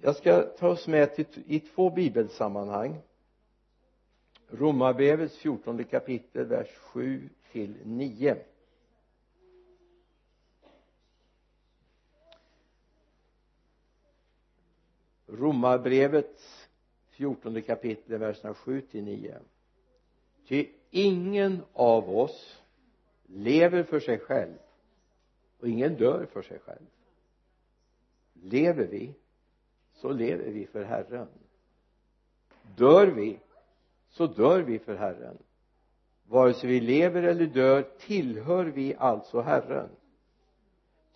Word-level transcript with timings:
jag 0.00 0.16
ska 0.16 0.42
ta 0.42 0.68
oss 0.68 0.86
med 0.86 1.14
till, 1.14 1.26
i 1.46 1.60
två 1.60 1.90
bibelsammanhang. 1.90 3.00
Romarbrevets 4.48 5.36
fjortonde 5.36 5.84
kapitel 5.84 6.46
vers 6.46 6.68
7 6.76 7.28
till 7.52 7.76
9 7.84 8.36
Romarbrevets 15.26 16.68
fjortonde 17.10 17.62
kapitel 17.62 18.18
verserna 18.18 18.54
7 18.54 18.80
till 18.80 19.04
9 19.04 19.38
ty 20.46 20.66
ingen 20.90 21.62
av 21.72 22.16
oss 22.16 22.62
lever 23.26 23.82
för 23.82 24.00
sig 24.00 24.18
själv 24.18 24.58
och 25.58 25.68
ingen 25.68 25.94
dör 25.94 26.26
för 26.26 26.42
sig 26.42 26.58
själv. 26.58 26.86
Lever 28.32 28.86
vi? 28.86 29.14
Så 30.00 30.12
lever 30.12 30.50
vi 30.50 30.66
för 30.66 30.84
Herren. 30.84 31.28
Dör 32.76 33.06
vi 33.06 33.38
så 34.10 34.26
dör 34.26 34.60
vi 34.60 34.78
för 34.78 34.94
Herren. 34.96 35.38
Vare 36.28 36.54
sig 36.54 36.70
vi 36.70 36.80
lever 36.80 37.22
eller 37.22 37.46
dör 37.46 37.82
tillhör 37.98 38.64
vi 38.64 38.94
alltså 38.98 39.40
Herren. 39.40 39.88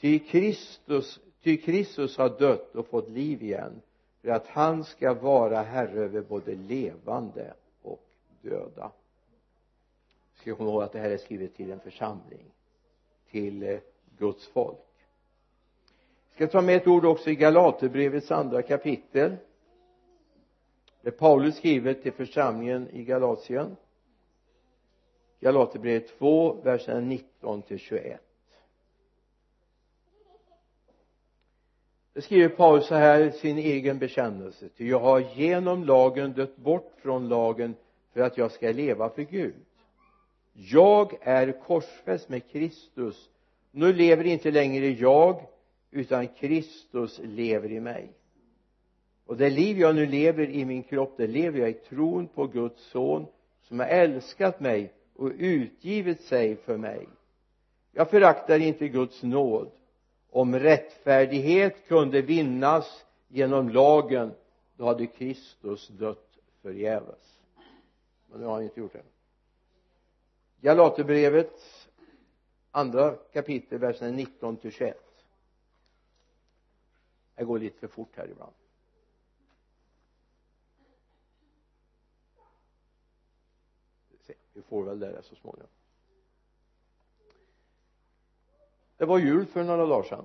Ty 0.00 0.18
Kristus, 0.18 1.20
ty 1.42 1.56
Kristus 1.56 2.18
har 2.18 2.38
dött 2.38 2.74
och 2.74 2.86
fått 2.86 3.08
liv 3.08 3.42
igen 3.42 3.80
för 4.20 4.28
att 4.28 4.46
han 4.46 4.84
ska 4.84 5.14
vara 5.14 5.62
herre 5.62 6.00
över 6.00 6.20
både 6.20 6.54
levande 6.54 7.54
och 7.82 8.06
döda. 8.40 8.92
Ska 10.34 10.54
komma 10.56 10.70
ihåg 10.70 10.82
att 10.82 10.92
det 10.92 10.98
här 10.98 11.10
är 11.10 11.16
skrivet 11.16 11.54
till 11.54 11.70
en 11.70 11.80
församling 11.80 12.44
till 13.30 13.62
eh, 13.62 13.78
Guds 14.18 14.46
folk? 14.46 14.78
Ska 16.34 16.46
ta 16.46 16.60
med 16.60 16.76
ett 16.76 16.86
ord 16.86 17.04
också 17.04 17.30
i 17.30 17.34
Galaterbrevets 17.34 18.30
andra 18.30 18.62
kapitel? 18.62 19.36
Där 21.02 21.10
Paulus 21.10 21.56
skriver 21.56 21.94
till 21.94 22.12
församlingen 22.12 22.88
i 22.92 23.04
Galatien. 23.04 23.76
Galaterbrevet 25.40 26.18
2 26.18 26.52
verserna 26.62 27.00
19 27.00 27.62
till 27.62 27.78
21 27.78 28.20
det 32.14 32.22
skriver 32.22 32.48
Paulus 32.48 32.86
så 32.86 32.94
här 32.94 33.20
i 33.20 33.32
sin 33.32 33.58
egen 33.58 33.98
bekännelse. 33.98 34.68
Ty 34.76 34.88
jag 34.88 35.00
har 35.00 35.20
genom 35.34 35.84
lagen 35.84 36.32
dött 36.32 36.56
bort 36.56 36.92
från 37.02 37.28
lagen 37.28 37.74
för 38.12 38.20
att 38.20 38.38
jag 38.38 38.52
ska 38.52 38.72
leva 38.72 39.10
för 39.10 39.22
Gud. 39.22 39.54
Jag 40.52 41.18
är 41.20 41.60
korsfäst 41.60 42.28
med 42.28 42.50
Kristus. 42.50 43.30
Nu 43.70 43.92
lever 43.92 44.24
inte 44.24 44.50
längre 44.50 44.88
jag 44.88 45.46
utan 45.92 46.28
Kristus 46.28 47.20
lever 47.24 47.72
i 47.72 47.80
mig. 47.80 48.12
Och 49.26 49.36
det 49.36 49.50
liv 49.50 49.78
jag 49.78 49.94
nu 49.94 50.06
lever 50.06 50.50
i 50.50 50.64
min 50.64 50.82
kropp 50.82 51.14
det 51.16 51.26
lever 51.26 51.60
jag 51.60 51.70
i 51.70 51.74
tron 51.74 52.28
på 52.28 52.46
Guds 52.46 52.82
son 52.82 53.26
som 53.62 53.80
har 53.80 53.86
älskat 53.86 54.60
mig 54.60 54.92
och 55.14 55.30
utgivit 55.38 56.20
sig 56.20 56.56
för 56.56 56.76
mig. 56.76 57.08
Jag 57.92 58.10
föraktar 58.10 58.58
inte 58.58 58.88
Guds 58.88 59.22
nåd. 59.22 59.70
Om 60.30 60.58
rättfärdighet 60.58 61.88
kunde 61.88 62.22
vinnas 62.22 63.04
genom 63.28 63.68
lagen 63.68 64.32
då 64.76 64.84
hade 64.84 65.06
Kristus 65.06 65.88
dött 65.88 66.38
förgäves. 66.62 67.38
Men 68.30 68.40
nu 68.40 68.46
har 68.46 68.52
han 68.52 68.62
inte 68.62 68.80
gjort 68.80 68.92
det. 68.92 69.02
Galaterbrevets 70.60 71.88
andra 72.70 73.10
kapitel 73.32 73.78
verserna 73.78 74.10
19 74.10 74.56
till 74.56 74.72
21 74.72 75.11
jag 77.36 77.46
går 77.46 77.58
lite 77.58 77.78
för 77.78 77.88
fort 77.88 78.16
här 78.16 78.28
ibland. 78.28 78.52
Vi 84.52 84.62
får 84.62 84.84
väl 84.84 84.98
det 84.98 85.12
där 85.12 85.22
så 85.22 85.34
småningom. 85.34 85.68
Det 88.96 89.04
var 89.04 89.18
jul 89.18 89.46
för 89.46 89.64
några 89.64 89.86
dagar 89.86 90.02
sedan. 90.02 90.24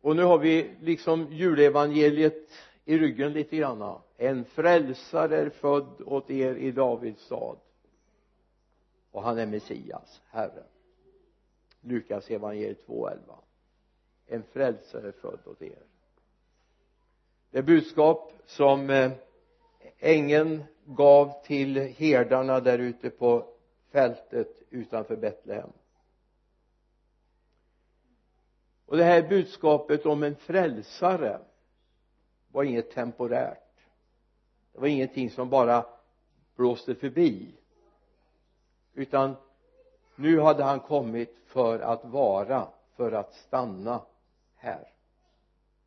Och 0.00 0.16
nu 0.16 0.22
har 0.22 0.38
vi 0.38 0.76
liksom 0.80 1.32
julevangeliet 1.32 2.50
i 2.84 2.98
ryggen 2.98 3.32
lite 3.32 3.56
grann. 3.56 4.00
En 4.16 4.44
frälsare 4.44 5.36
är 5.36 5.50
född 5.50 6.00
åt 6.00 6.30
er 6.30 6.54
i 6.54 6.70
Davids 6.70 7.22
stad. 7.22 7.58
Och 9.10 9.22
han 9.22 9.38
är 9.38 9.46
Messias, 9.46 10.22
Herren. 10.28 10.64
Lukas 11.88 12.30
evangeliet 12.30 12.86
2.11 12.86 13.18
en 14.28 14.42
frälsare 14.42 15.08
är 15.08 15.12
född 15.12 15.40
åt 15.46 15.62
er. 15.62 15.82
Det 17.50 17.62
budskap 17.62 18.32
som 18.46 18.90
eh, 18.90 19.12
ängeln 19.98 20.64
gav 20.84 21.44
till 21.44 21.76
herdarna 21.76 22.60
där 22.60 22.78
ute 22.78 23.10
på 23.10 23.54
fältet 23.90 24.62
utanför 24.70 25.16
Betlehem. 25.16 25.72
Och 28.86 28.96
det 28.96 29.04
här 29.04 29.28
budskapet 29.28 30.06
om 30.06 30.22
en 30.22 30.36
frälsare 30.36 31.40
var 32.52 32.64
inget 32.64 32.90
temporärt. 32.90 33.74
Det 34.72 34.80
var 34.80 34.88
ingenting 34.88 35.30
som 35.30 35.50
bara 35.50 35.86
blåste 36.56 36.94
förbi 36.94 37.54
utan 38.94 39.36
nu 40.18 40.40
hade 40.40 40.64
han 40.64 40.80
kommit 40.80 41.36
för 41.46 41.78
att 41.80 42.04
vara 42.04 42.68
för 42.96 43.12
att 43.12 43.34
stanna 43.34 44.02
här. 44.56 44.88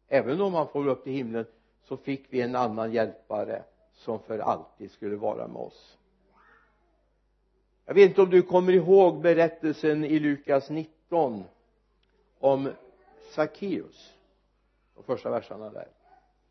Även 0.07 0.41
om 0.41 0.53
han 0.53 0.67
får 0.67 0.87
upp 0.87 1.03
till 1.03 1.13
himlen 1.13 1.45
så 1.83 1.97
fick 1.97 2.25
vi 2.29 2.41
en 2.41 2.55
annan 2.55 2.91
hjälpare 2.91 3.63
som 3.93 4.19
för 4.19 4.39
alltid 4.39 4.91
skulle 4.91 5.15
vara 5.15 5.47
med 5.47 5.61
oss. 5.61 5.97
Jag 7.85 7.93
vet 7.93 8.09
inte 8.09 8.21
om 8.21 8.29
du 8.29 8.41
kommer 8.41 8.73
ihåg 8.73 9.21
berättelsen 9.21 10.05
i 10.05 10.19
Lukas 10.19 10.69
19 10.69 11.43
om 12.39 12.69
Sackeus 13.31 14.13
de 14.95 15.03
första 15.03 15.29
verserna 15.29 15.69
där. 15.69 15.87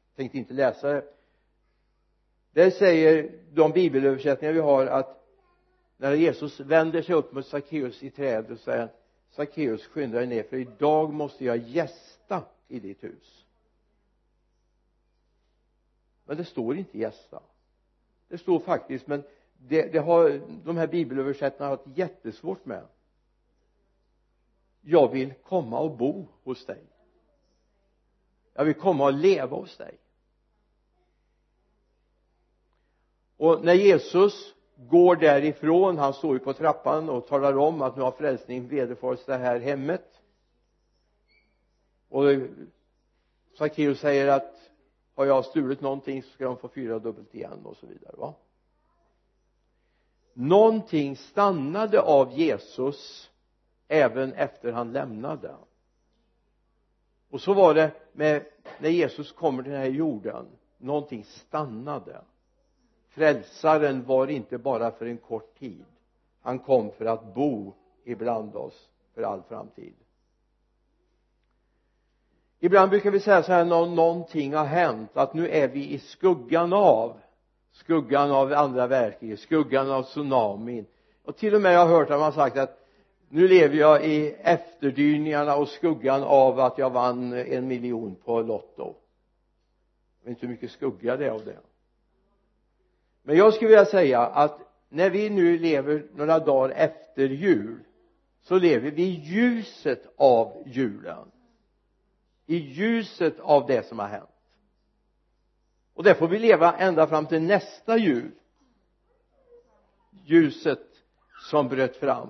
Jag 0.08 0.16
tänkte 0.16 0.38
inte 0.38 0.54
läsa 0.54 0.88
det. 0.92 1.04
Där 2.52 2.70
säger 2.70 3.32
de 3.52 3.72
bibelöversättningar 3.72 4.52
vi 4.52 4.60
har 4.60 4.86
att 4.86 5.19
när 6.00 6.14
Jesus 6.14 6.60
vänder 6.60 7.02
sig 7.02 7.14
upp 7.14 7.32
mot 7.32 7.46
Sackeus 7.46 8.02
i 8.02 8.10
trädet 8.10 8.50
och 8.50 8.58
säger 8.58 8.88
Sackeus 9.30 9.86
skynda 9.86 10.18
dig 10.18 10.26
ner 10.26 10.42
för 10.42 10.56
idag 10.56 11.12
måste 11.12 11.44
jag 11.44 11.56
gästa 11.56 12.44
i 12.68 12.80
ditt 12.80 13.04
hus. 13.04 13.44
Men 16.24 16.36
det 16.36 16.44
står 16.44 16.76
inte 16.76 16.98
gästa. 16.98 17.42
Det 18.28 18.38
står 18.38 18.60
faktiskt 18.60 19.06
men 19.06 19.22
det, 19.58 19.92
det 19.92 19.98
har 19.98 20.40
de 20.64 20.76
här 20.76 20.86
bibelöversättarna 20.86 21.70
haft 21.70 21.86
jättesvårt 21.94 22.64
med. 22.64 22.86
Jag 24.80 25.12
vill 25.12 25.34
komma 25.34 25.78
och 25.80 25.96
bo 25.96 26.26
hos 26.44 26.66
dig. 26.66 26.82
Jag 28.52 28.64
vill 28.64 28.74
komma 28.74 29.04
och 29.04 29.12
leva 29.12 29.56
hos 29.56 29.76
dig. 29.76 29.98
Och 33.36 33.64
när 33.64 33.74
Jesus 33.74 34.54
går 34.88 35.16
därifrån 35.16 35.98
han 35.98 36.14
står 36.14 36.32
ju 36.34 36.38
på 36.38 36.52
trappan 36.52 37.08
och 37.08 37.26
talar 37.26 37.58
om 37.58 37.82
att 37.82 37.96
nu 37.96 38.02
har 38.02 38.12
frälsning 38.12 38.68
vederfarits 38.68 39.24
det 39.24 39.36
här 39.36 39.60
hemmet. 39.60 40.20
Och 42.08 42.24
Sackeus 43.58 44.00
säger 44.00 44.28
att 44.28 44.70
har 45.14 45.24
jag 45.24 45.44
stulit 45.44 45.80
någonting 45.80 46.22
så 46.22 46.30
ska 46.30 46.44
de 46.44 46.56
få 46.56 46.68
fyra 46.68 46.98
dubbelt 46.98 47.34
igen 47.34 47.60
och 47.64 47.76
så 47.76 47.86
vidare 47.86 48.16
va? 48.16 48.34
Någonting 50.32 51.16
stannade 51.16 52.00
av 52.00 52.32
Jesus 52.32 53.30
även 53.88 54.32
efter 54.32 54.72
han 54.72 54.92
lämnade. 54.92 55.54
Och 57.30 57.40
så 57.40 57.54
var 57.54 57.74
det 57.74 57.92
med 58.12 58.46
när 58.78 58.90
Jesus 58.90 59.32
kommer 59.32 59.62
till 59.62 59.72
den 59.72 59.80
här 59.80 59.88
jorden 59.88 60.46
någonting 60.78 61.24
stannade 61.24 62.20
frälsaren 63.10 64.04
var 64.04 64.26
inte 64.26 64.58
bara 64.58 64.90
för 64.90 65.06
en 65.06 65.18
kort 65.18 65.58
tid. 65.58 65.84
Han 66.42 66.58
kom 66.58 66.90
för 66.90 67.04
att 67.04 67.34
bo 67.34 67.74
ibland 68.04 68.56
oss 68.56 68.88
för 69.14 69.22
all 69.22 69.42
framtid. 69.42 69.94
Ibland 72.60 72.90
brukar 72.90 73.10
vi 73.10 73.20
säga 73.20 73.42
så 73.42 73.52
här 73.52 73.64
när 73.64 73.86
någonting 73.86 74.54
har 74.54 74.64
hänt 74.64 75.10
att 75.14 75.34
nu 75.34 75.48
är 75.48 75.68
vi 75.68 75.90
i 75.90 75.98
skuggan 75.98 76.72
av 76.72 77.20
skuggan 77.72 78.30
av 78.30 78.52
andra 78.52 78.86
världskriget 78.86 79.40
skuggan 79.40 79.90
av 79.90 80.02
tsunamin. 80.02 80.86
Och 81.24 81.36
till 81.36 81.54
och 81.54 81.60
med 81.60 81.74
jag 81.74 81.86
har 81.86 81.98
hört 81.98 82.10
att 82.10 82.20
man 82.20 82.32
sagt 82.32 82.56
att 82.56 82.86
nu 83.28 83.48
lever 83.48 83.76
jag 83.76 84.04
i 84.04 84.34
efterdyningarna 84.38 85.56
och 85.56 85.68
skuggan 85.68 86.22
av 86.22 86.60
att 86.60 86.78
jag 86.78 86.90
vann 86.90 87.32
en 87.32 87.68
miljon 87.68 88.14
på 88.24 88.42
lotto. 88.42 88.94
Jag 90.22 90.24
vet 90.24 90.28
inte 90.28 90.46
hur 90.46 90.48
mycket 90.48 90.70
skugga 90.70 91.16
det 91.16 91.26
är 91.26 91.30
av 91.30 91.44
det 91.44 91.58
men 93.22 93.36
jag 93.36 93.54
skulle 93.54 93.68
vilja 93.68 93.84
säga 93.84 94.20
att 94.20 94.60
när 94.88 95.10
vi 95.10 95.30
nu 95.30 95.58
lever 95.58 96.06
några 96.14 96.38
dagar 96.38 96.70
efter 96.76 97.28
jul 97.28 97.80
så 98.42 98.58
lever 98.58 98.90
vi 98.90 99.02
i 99.02 99.20
ljuset 99.20 100.02
av 100.16 100.62
julen. 100.66 101.30
I 102.46 102.56
ljuset 102.56 103.40
av 103.40 103.66
det 103.66 103.86
som 103.86 103.98
har 103.98 104.08
hänt. 104.08 104.28
Och 105.94 106.04
det 106.04 106.14
får 106.14 106.28
vi 106.28 106.38
leva 106.38 106.76
ända 106.76 107.06
fram 107.06 107.26
till 107.26 107.42
nästa 107.42 107.96
jul. 107.96 108.30
Ljuset 110.24 110.86
som 111.50 111.68
bröt 111.68 111.96
fram. 111.96 112.28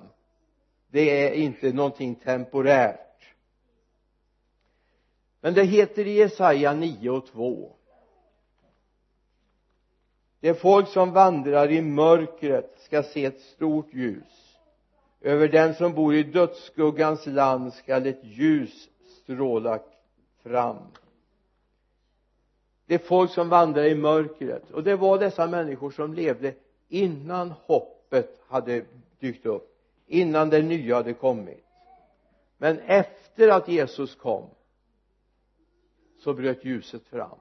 Det 0.88 1.26
är 1.26 1.32
inte 1.32 1.72
någonting 1.72 2.14
temporärt. 2.14 3.34
Men 5.40 5.54
det 5.54 5.64
heter 5.64 6.06
i 6.06 6.12
Jesaja 6.12 6.72
9 6.72 7.10
och 7.10 7.26
2 7.26 7.76
det 10.40 10.54
folk 10.54 10.88
som 10.88 11.12
vandrar 11.12 11.70
i 11.70 11.82
mörkret 11.82 12.74
ska 12.78 13.02
se 13.02 13.24
ett 13.24 13.40
stort 13.40 13.94
ljus. 13.94 14.58
Över 15.20 15.48
den 15.48 15.74
som 15.74 15.94
bor 15.94 16.14
i 16.14 16.22
dödsskuggans 16.22 17.26
land 17.26 17.72
skall 17.72 18.06
ett 18.06 18.24
ljus 18.24 18.88
stråla 19.22 19.78
fram. 20.42 20.76
Det 22.86 22.98
folk 22.98 23.30
som 23.30 23.48
vandrar 23.48 23.84
i 23.84 23.94
mörkret. 23.94 24.70
Och 24.70 24.84
det 24.84 24.96
var 24.96 25.18
dessa 25.18 25.46
människor 25.46 25.90
som 25.90 26.14
levde 26.14 26.54
innan 26.88 27.50
hoppet 27.50 28.40
hade 28.48 28.84
dykt 29.18 29.46
upp 29.46 29.76
innan 30.06 30.50
det 30.50 30.62
nya 30.62 30.96
hade 30.96 31.14
kommit. 31.14 31.64
Men 32.58 32.78
efter 32.78 33.48
att 33.48 33.68
Jesus 33.68 34.14
kom 34.14 34.50
så 36.18 36.34
bröt 36.34 36.64
ljuset 36.64 37.06
fram 37.06 37.38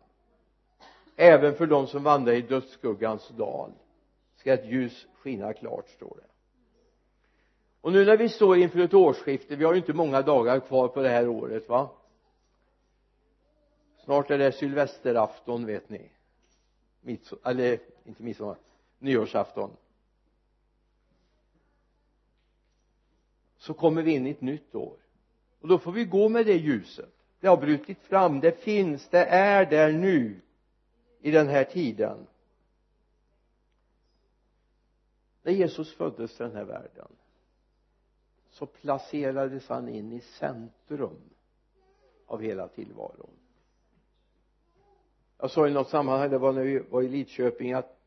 även 1.20 1.56
för 1.56 1.68
de 1.68 1.88
som 1.88 2.04
vandrar 2.04 2.34
i 2.34 2.42
dödsskuggans 2.42 3.28
dal 3.28 3.72
ska 4.36 4.54
ett 4.54 4.66
ljus 4.66 5.08
skina 5.14 5.54
klart 5.54 5.90
står 5.90 6.18
det. 6.18 6.30
Och 7.82 7.92
nu 7.92 8.06
när 8.06 8.18
vi 8.18 8.30
står 8.30 8.58
inför 8.58 8.80
ett 8.80 8.94
årsskifte 8.94 9.56
vi 9.56 9.66
har 9.66 9.74
ju 9.74 9.80
inte 9.80 9.94
många 9.94 10.22
dagar 10.22 10.60
kvar 10.60 10.88
på 10.88 11.02
det 11.02 11.10
här 11.10 11.28
året 11.28 11.70
va? 11.70 11.90
Snart 14.04 14.32
är 14.32 14.38
det 14.38 14.52
sylvesterafton 14.52 15.66
vet 15.66 15.90
ni. 15.90 16.12
Midsom 17.02 17.40
eller 17.44 17.80
inte 18.04 18.24
midsommar 18.24 18.58
nyårsafton. 19.00 19.72
Så 23.58 23.74
kommer 23.74 24.02
vi 24.02 24.12
in 24.12 24.28
i 24.28 24.32
ett 24.32 24.42
nytt 24.42 24.76
år. 24.76 24.98
Och 25.62 25.68
då 25.68 25.80
får 25.80 25.92
vi 25.92 26.06
gå 26.06 26.30
med 26.30 26.46
det 26.46 26.58
ljuset. 26.58 27.14
Det 27.40 27.48
har 27.48 27.58
brutit 27.58 28.02
fram, 28.02 28.40
det 28.40 28.64
finns, 28.64 29.10
det 29.10 29.26
är 29.26 29.66
där 29.66 29.92
nu 29.92 30.42
i 31.20 31.32
den 31.32 31.48
här 31.48 31.64
tiden. 31.64 32.28
När 35.42 35.52
Jesus 35.52 35.94
föddes 35.94 36.38
till 36.38 36.46
den 36.46 36.56
här 36.56 36.64
världen 36.64 37.08
så 38.50 38.66
placerades 38.66 39.68
han 39.68 39.90
in 39.90 40.14
i 40.14 40.22
centrum 40.22 41.20
av 42.26 42.42
hela 42.42 42.68
tillvaron. 42.68 43.30
Jag 45.38 45.52
sa 45.52 45.68
i 45.68 45.72
något 45.72 45.90
sammanhang 45.90 46.30
det 46.30 46.38
var 46.38 46.54
när 46.54 46.64
vi 46.64 46.80
var 46.80 47.02
i 47.02 47.08
Lidköping 47.08 47.74
att 47.74 47.98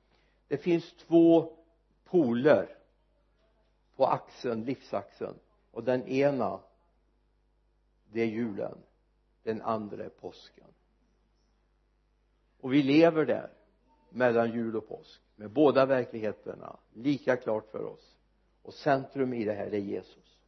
det 0.49 0.56
finns 0.56 0.93
två 0.93 1.56
poler 2.05 2.76
på 3.97 4.06
axeln, 4.06 4.64
livsaxeln 4.64 5.35
och 5.70 5.85
den 5.85 6.09
ena 6.09 6.61
det 8.12 8.20
är 8.20 8.26
julen 8.26 8.79
den 9.43 9.62
andra 9.62 10.05
är 10.05 10.09
påsken 10.09 10.67
och 12.62 12.73
vi 12.73 12.82
lever 12.82 13.25
där 13.25 13.50
mellan 14.11 14.53
jul 14.53 14.76
och 14.76 14.88
påsk 14.88 15.20
med 15.37 15.50
båda 15.50 15.87
verkligheterna 15.87 16.76
lika 16.93 17.37
klart 17.37 17.70
för 17.70 17.85
oss. 17.85 18.17
Och 18.62 18.75
centrum 18.75 19.35
i 19.35 19.44
det 19.44 19.53
här 19.53 19.75
är 19.75 19.79
Jesus. 19.79 20.38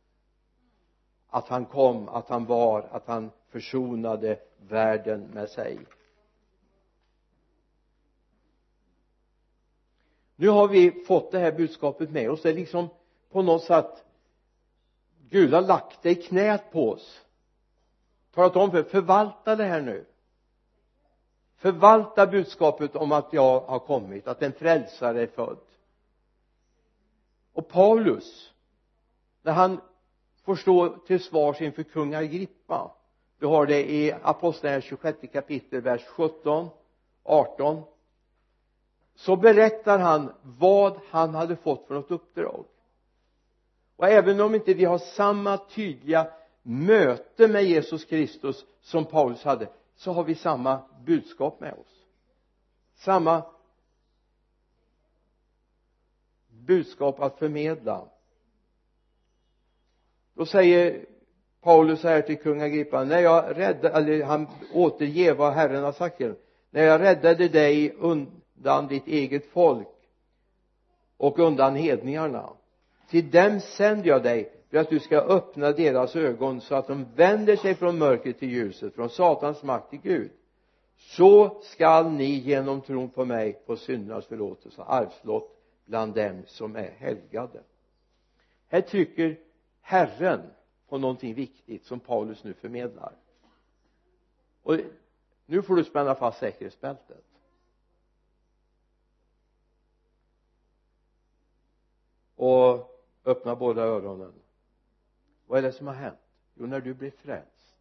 Att 1.26 1.48
han 1.48 1.66
kom, 1.66 2.08
att 2.08 2.28
han 2.28 2.44
var, 2.44 2.82
att 2.90 3.06
han 3.06 3.30
försonade 3.48 4.38
världen 4.58 5.20
med 5.20 5.50
sig. 5.50 5.78
Nu 10.36 10.48
har 10.48 10.68
vi 10.68 10.90
fått 10.90 11.32
det 11.32 11.38
här 11.38 11.52
budskapet 11.52 12.10
med 12.10 12.30
oss. 12.30 12.42
Det 12.42 12.50
är 12.50 12.54
liksom 12.54 12.88
på 13.30 13.42
något 13.42 13.62
sätt 13.62 14.04
Gud 15.28 15.54
har 15.54 15.62
lagt 15.62 16.02
det 16.02 16.10
i 16.10 16.14
knät 16.14 16.72
på 16.72 16.90
oss. 16.90 17.20
Talat 18.30 18.56
om 18.56 18.70
för 18.70 18.82
förvalta 18.82 19.56
det 19.56 19.64
här 19.64 19.80
nu 19.80 20.06
förvalta 21.64 22.26
budskapet 22.26 22.96
om 22.96 23.12
att 23.12 23.32
jag 23.32 23.60
har 23.60 23.78
kommit 23.78 24.28
att 24.28 24.42
en 24.42 24.52
frälsare 24.52 25.22
är 25.22 25.26
född. 25.26 25.58
Och 27.52 27.68
Paulus 27.68 28.52
när 29.42 29.52
han 29.52 29.80
får 30.44 30.56
stå 30.56 30.88
till 30.88 31.22
svars 31.22 31.60
inför 31.60 31.82
kung 31.82 32.14
Agrippa 32.14 32.90
du 33.38 33.46
har 33.46 33.66
det 33.66 33.90
i 33.90 34.12
apostlagärningarna 34.22 34.82
26 34.82 35.32
kapitel 35.32 35.80
vers 35.80 36.04
17 36.04 36.68
18 37.22 37.82
så 39.14 39.36
berättar 39.36 39.98
han 39.98 40.32
vad 40.42 41.00
han 41.10 41.34
hade 41.34 41.56
fått 41.56 41.86
för 41.86 41.94
något 41.94 42.10
uppdrag. 42.10 42.64
Och 43.96 44.08
även 44.08 44.40
om 44.40 44.54
inte 44.54 44.74
vi 44.74 44.84
har 44.84 44.98
samma 44.98 45.56
tydliga 45.56 46.26
möte 46.62 47.48
med 47.48 47.64
Jesus 47.64 48.04
Kristus 48.04 48.64
som 48.80 49.04
Paulus 49.04 49.44
hade 49.44 49.68
så 49.96 50.12
har 50.12 50.24
vi 50.24 50.34
samma 50.34 50.82
budskap 51.04 51.60
med 51.60 51.72
oss. 51.72 52.06
Samma 52.94 53.42
budskap 56.48 57.20
att 57.20 57.38
förmedla. 57.38 58.08
Då 60.34 60.46
säger 60.46 61.06
Paulus 61.60 62.02
här 62.02 62.22
till 62.22 62.38
kung 62.38 62.62
Agrippa 62.62 63.04
när 63.04 63.20
jag 63.20 63.58
räddade, 63.58 63.94
eller 63.94 64.24
han 64.24 64.46
återger 64.72 65.34
vad 65.34 65.52
Herren 65.52 65.84
har 65.84 65.92
sagt 65.92 66.16
till 66.16 66.26
honom. 66.26 66.40
När 66.70 66.82
jag 66.82 67.00
räddade 67.00 67.48
dig 67.48 67.92
undan 67.92 68.88
ditt 68.88 69.06
eget 69.06 69.46
folk 69.46 69.88
och 71.16 71.38
undan 71.38 71.76
hedningarna 71.76 72.50
till 73.08 73.30
dem 73.30 73.60
sänder 73.60 74.08
jag 74.08 74.22
dig 74.22 74.52
för 74.74 74.80
att 74.80 74.90
du 74.90 75.00
ska 75.00 75.18
öppna 75.20 75.72
deras 75.72 76.16
ögon 76.16 76.60
så 76.60 76.74
att 76.74 76.86
de 76.86 77.06
vänder 77.14 77.56
sig 77.56 77.74
från 77.74 77.98
mörkret 77.98 78.38
till 78.38 78.50
ljuset 78.50 78.94
från 78.94 79.10
satans 79.10 79.62
makt 79.62 79.90
till 79.90 80.00
Gud. 80.00 80.30
Så 80.96 81.60
skall 81.62 82.10
ni 82.10 82.24
genom 82.24 82.80
tron 82.80 83.10
på 83.10 83.24
mig 83.24 83.62
få 83.66 83.76
syndernas 83.76 84.26
förlåtelse 84.26 84.80
och 84.80 84.94
arvslott 84.94 85.56
bland 85.84 86.14
dem 86.14 86.42
som 86.46 86.76
är 86.76 86.90
helgade. 86.90 87.62
Här 88.66 88.80
trycker 88.80 89.38
Herren 89.80 90.40
på 90.88 90.98
någonting 90.98 91.34
viktigt 91.34 91.84
som 91.84 92.00
Paulus 92.00 92.44
nu 92.44 92.54
förmedlar. 92.54 93.12
Och 94.62 94.76
nu 95.46 95.62
får 95.62 95.76
du 95.76 95.84
spänna 95.84 96.14
fast 96.14 96.38
säkerhetsbältet. 96.38 97.24
Och 102.36 102.90
öppna 103.24 103.56
båda 103.56 103.82
öronen 103.82 104.32
vad 105.54 105.64
är 105.64 105.68
det 105.68 105.72
som 105.72 105.86
har 105.86 105.94
hänt? 105.94 106.18
Jo 106.54 106.66
när 106.66 106.80
du 106.80 106.94
blev 106.94 107.10
frälst 107.10 107.76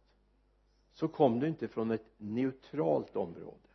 så 0.92 1.08
kom 1.08 1.40
du 1.40 1.48
inte 1.48 1.68
från 1.68 1.90
ett 1.90 2.06
neutralt 2.16 3.16
område. 3.16 3.68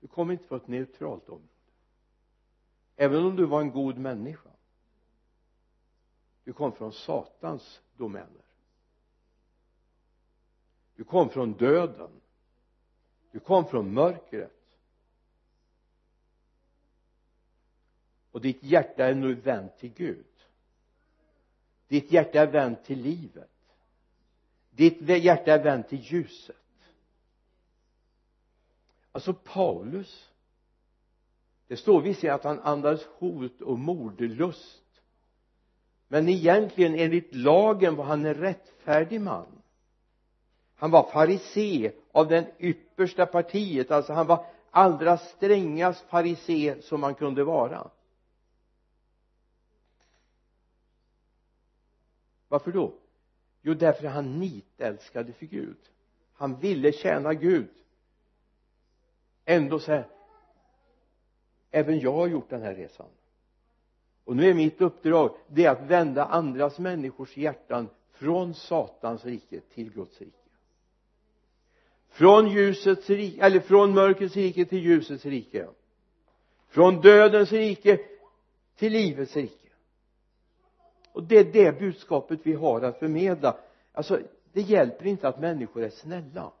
Du 0.00 0.06
kom 0.06 0.30
inte 0.30 0.44
från 0.44 0.60
ett 0.60 0.68
neutralt 0.68 1.28
område. 1.28 1.48
Även 2.96 3.24
om 3.24 3.36
du 3.36 3.46
var 3.46 3.60
en 3.60 3.70
god 3.70 3.98
människa 3.98 4.50
du 6.44 6.52
kom 6.52 6.72
från 6.72 6.92
satans 6.92 7.80
domäner. 7.96 8.44
Du 10.94 11.04
kom 11.04 11.30
från 11.30 11.52
döden. 11.52 12.20
Du 13.30 13.40
kom 13.40 13.64
från 13.64 13.94
mörkret. 13.94 14.78
Och 18.30 18.40
ditt 18.40 18.62
hjärta 18.62 19.06
är 19.06 19.14
nu 19.14 19.34
vänt 19.34 19.78
till 19.78 19.92
Gud 19.92 20.26
ditt 21.90 22.12
hjärta 22.12 22.40
är 22.40 22.46
vänt 22.46 22.84
till 22.84 23.02
livet. 23.02 23.50
Ditt 24.70 25.00
hjärta 25.00 25.52
är 25.52 25.62
vänt 25.62 25.88
till 25.88 26.00
ljuset. 26.00 26.56
Alltså 29.12 29.34
Paulus 29.34 30.30
det 31.66 31.76
står 31.76 32.00
visserligen 32.00 32.34
att 32.34 32.44
han 32.44 32.60
andades 32.60 33.04
hot 33.04 33.60
och 33.60 33.78
mordlust 33.78 35.02
men 36.08 36.28
egentligen 36.28 36.94
enligt 36.94 37.34
lagen 37.34 37.96
var 37.96 38.04
han 38.04 38.24
en 38.24 38.34
rättfärdig 38.34 39.20
man. 39.20 39.62
Han 40.74 40.90
var 40.90 41.10
farisé 41.10 41.92
av 42.12 42.28
den 42.28 42.44
yppersta 42.58 43.26
partiet. 43.26 43.90
Alltså 43.90 44.12
han 44.12 44.26
var 44.26 44.46
allra 44.70 45.18
strängast 45.18 46.04
farisé 46.08 46.82
som 46.82 47.00
man 47.00 47.14
kunde 47.14 47.44
vara. 47.44 47.90
Varför 52.50 52.72
då? 52.72 52.92
Jo 53.62 53.74
därför 53.74 54.06
att 54.06 54.14
han 54.14 54.38
nitälskade 54.38 55.32
för 55.32 55.46
Gud. 55.46 55.76
Han 56.32 56.60
ville 56.60 56.92
tjäna 56.92 57.34
Gud. 57.34 57.68
Ändå 59.44 59.78
så 59.78 59.92
här 59.92 60.06
även 61.70 62.00
jag 62.00 62.12
har 62.12 62.26
gjort 62.26 62.50
den 62.50 62.62
här 62.62 62.74
resan. 62.74 63.06
Och 64.24 64.36
nu 64.36 64.50
är 64.50 64.54
mitt 64.54 64.80
uppdrag 64.80 65.36
det 65.48 65.64
är 65.64 65.70
att 65.70 65.82
vända 65.82 66.24
andras 66.24 66.78
människors 66.78 67.36
hjärtan 67.36 67.88
från 68.12 68.54
satans 68.54 69.24
rike 69.24 69.60
till 69.60 69.92
Guds 69.92 70.20
rike. 70.20 70.36
Från 72.08 72.48
ljusets 72.48 73.10
rike 73.10 73.42
eller 73.46 73.60
från 73.60 73.94
mörkrets 73.94 74.36
rike 74.36 74.64
till 74.64 74.78
ljusets 74.78 75.24
rike. 75.24 75.68
Från 76.68 77.00
dödens 77.00 77.52
rike 77.52 78.00
till 78.76 78.92
livets 78.92 79.36
rike 79.36 79.69
och 81.12 81.22
det 81.22 81.38
är 81.38 81.44
det 81.44 81.78
budskapet 81.78 82.40
vi 82.42 82.52
har 82.52 82.82
att 82.82 82.98
förmedla. 82.98 83.56
Alltså 83.92 84.20
det 84.52 84.60
hjälper 84.60 85.06
inte 85.06 85.28
att 85.28 85.40
människor 85.40 85.82
är 85.82 85.90
snälla. 85.90 86.52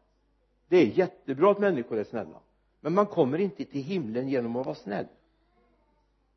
Det 0.68 0.76
är 0.76 0.86
jättebra 0.86 1.50
att 1.50 1.58
människor 1.58 1.98
är 1.98 2.04
snälla. 2.04 2.40
Men 2.80 2.94
man 2.94 3.06
kommer 3.06 3.38
inte 3.38 3.64
till 3.64 3.82
himlen 3.82 4.28
genom 4.28 4.56
att 4.56 4.66
vara 4.66 4.74
snäll. 4.74 5.06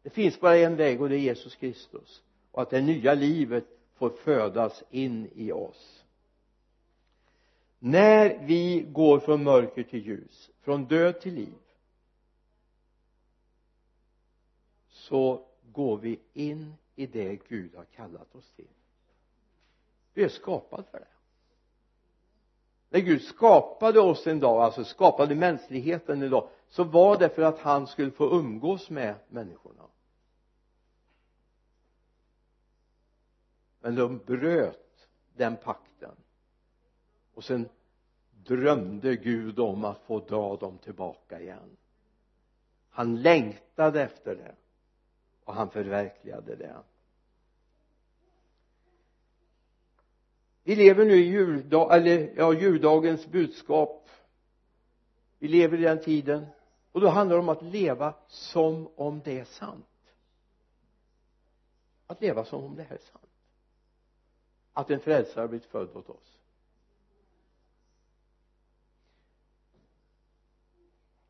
Det 0.04 0.10
finns 0.10 0.40
bara 0.40 0.58
en 0.58 0.76
väg 0.76 1.02
och 1.02 1.10
det 1.10 1.16
är 1.16 1.20
Jesus 1.20 1.56
Kristus. 1.56 2.24
Och 2.52 2.62
att 2.62 2.70
det 2.70 2.82
nya 2.82 3.14
livet 3.14 3.66
får 3.96 4.10
födas 4.10 4.84
in 4.90 5.30
i 5.36 5.52
oss. 5.52 6.04
När 7.80 8.46
vi 8.46 8.86
går 8.92 9.20
från 9.20 9.44
mörker 9.44 9.84
till 9.84 10.06
ljus 10.06 10.50
från 10.62 10.86
död 10.86 11.22
till 11.22 11.34
liv 11.34 11.54
så 14.90 15.46
går 15.72 15.98
vi 15.98 16.20
in 16.34 16.74
i 16.96 17.06
det 17.06 17.36
Gud 17.48 17.76
har 17.76 17.86
kallat 17.86 18.36
oss 18.36 18.52
till. 18.52 18.68
Vi 20.14 20.24
är 20.24 20.30
skapade 20.30 20.84
för 20.84 21.00
det. 21.00 21.08
När 22.90 23.00
Gud 23.00 23.22
skapade 23.22 24.00
oss 24.00 24.28
en 24.28 24.40
dag, 24.40 24.62
alltså 24.62 24.84
skapade 24.84 25.36
mänskligheten 25.36 26.22
en 26.22 26.30
dag 26.30 26.50
så 26.68 26.84
var 26.84 27.18
det 27.18 27.30
för 27.30 27.42
att 27.42 27.60
han 27.60 27.88
skulle 27.88 28.12
få 28.12 28.40
umgås 28.40 28.90
med 28.90 29.16
människorna. 29.30 29.84
Men 33.80 33.96
de 33.96 34.18
bröt 34.18 35.08
den 35.36 35.58
pakten. 35.58 36.16
Och 37.34 37.44
sen 37.44 37.70
drömde 38.32 39.16
Gud 39.16 39.60
om 39.60 39.86
att 39.86 40.02
få 40.02 40.20
dra 40.20 40.56
dem 40.56 40.78
tillbaka 40.78 41.42
igen. 41.42 41.78
Han 42.90 43.22
längtade 43.22 44.02
efter 44.02 44.36
det 44.36 44.56
och 45.46 45.54
han 45.54 45.70
förverkligade 45.70 46.56
det. 46.56 46.84
Vi 50.64 50.76
lever 50.76 51.06
nu 51.06 51.14
i 51.14 51.30
juldag, 51.30 51.96
eller 51.96 52.34
ja, 52.36 52.54
juldagens 52.54 53.28
budskap. 53.28 54.10
Vi 55.40 55.48
lever 55.48 55.78
i 55.78 55.82
den 55.82 56.00
tiden. 56.02 56.46
Och 56.92 57.02
då 57.02 57.08
handlar 57.08 57.36
det 57.36 57.42
om 57.42 57.50
att 57.50 57.62
leva 57.62 58.14
som 58.28 58.90
om 58.96 59.22
det 59.26 59.40
är 59.40 59.46
sant. 59.46 59.86
Att 62.08 62.22
leva 62.22 62.46
som 62.46 62.64
om 62.64 62.76
det 62.76 62.84
här 62.84 62.96
är 62.96 63.00
sant. 63.00 63.30
Att 64.74 64.90
en 64.90 65.00
frälsare 65.00 65.42
har 65.42 65.48
blivit 65.48 65.68
född 65.68 65.96
åt 65.96 66.10
oss. 66.10 66.40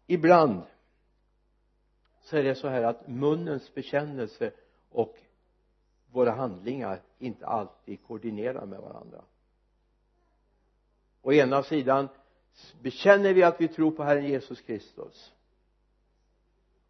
Ibland 0.08 0.62
så 2.24 2.38
är 2.38 2.44
det 2.44 2.56
så 2.56 2.68
här 2.68 2.84
att 2.84 3.08
munnens 3.08 3.74
bekännelse 3.74 4.52
och 4.90 5.18
våra 6.12 6.32
handlingar 6.32 7.02
inte 7.20 7.46
alltid 7.46 8.04
koordinerar 8.04 8.66
med 8.66 8.80
varandra. 8.80 9.22
Å 11.22 11.34
ena 11.34 11.64
sidan 11.64 12.10
bekänner 12.82 13.34
vi 13.34 13.44
att 13.44 13.62
vi 13.62 13.68
tror 13.68 13.92
på 13.92 14.04
Herren 14.04 14.26
Jesus 14.26 14.62
Kristus. 14.62 15.34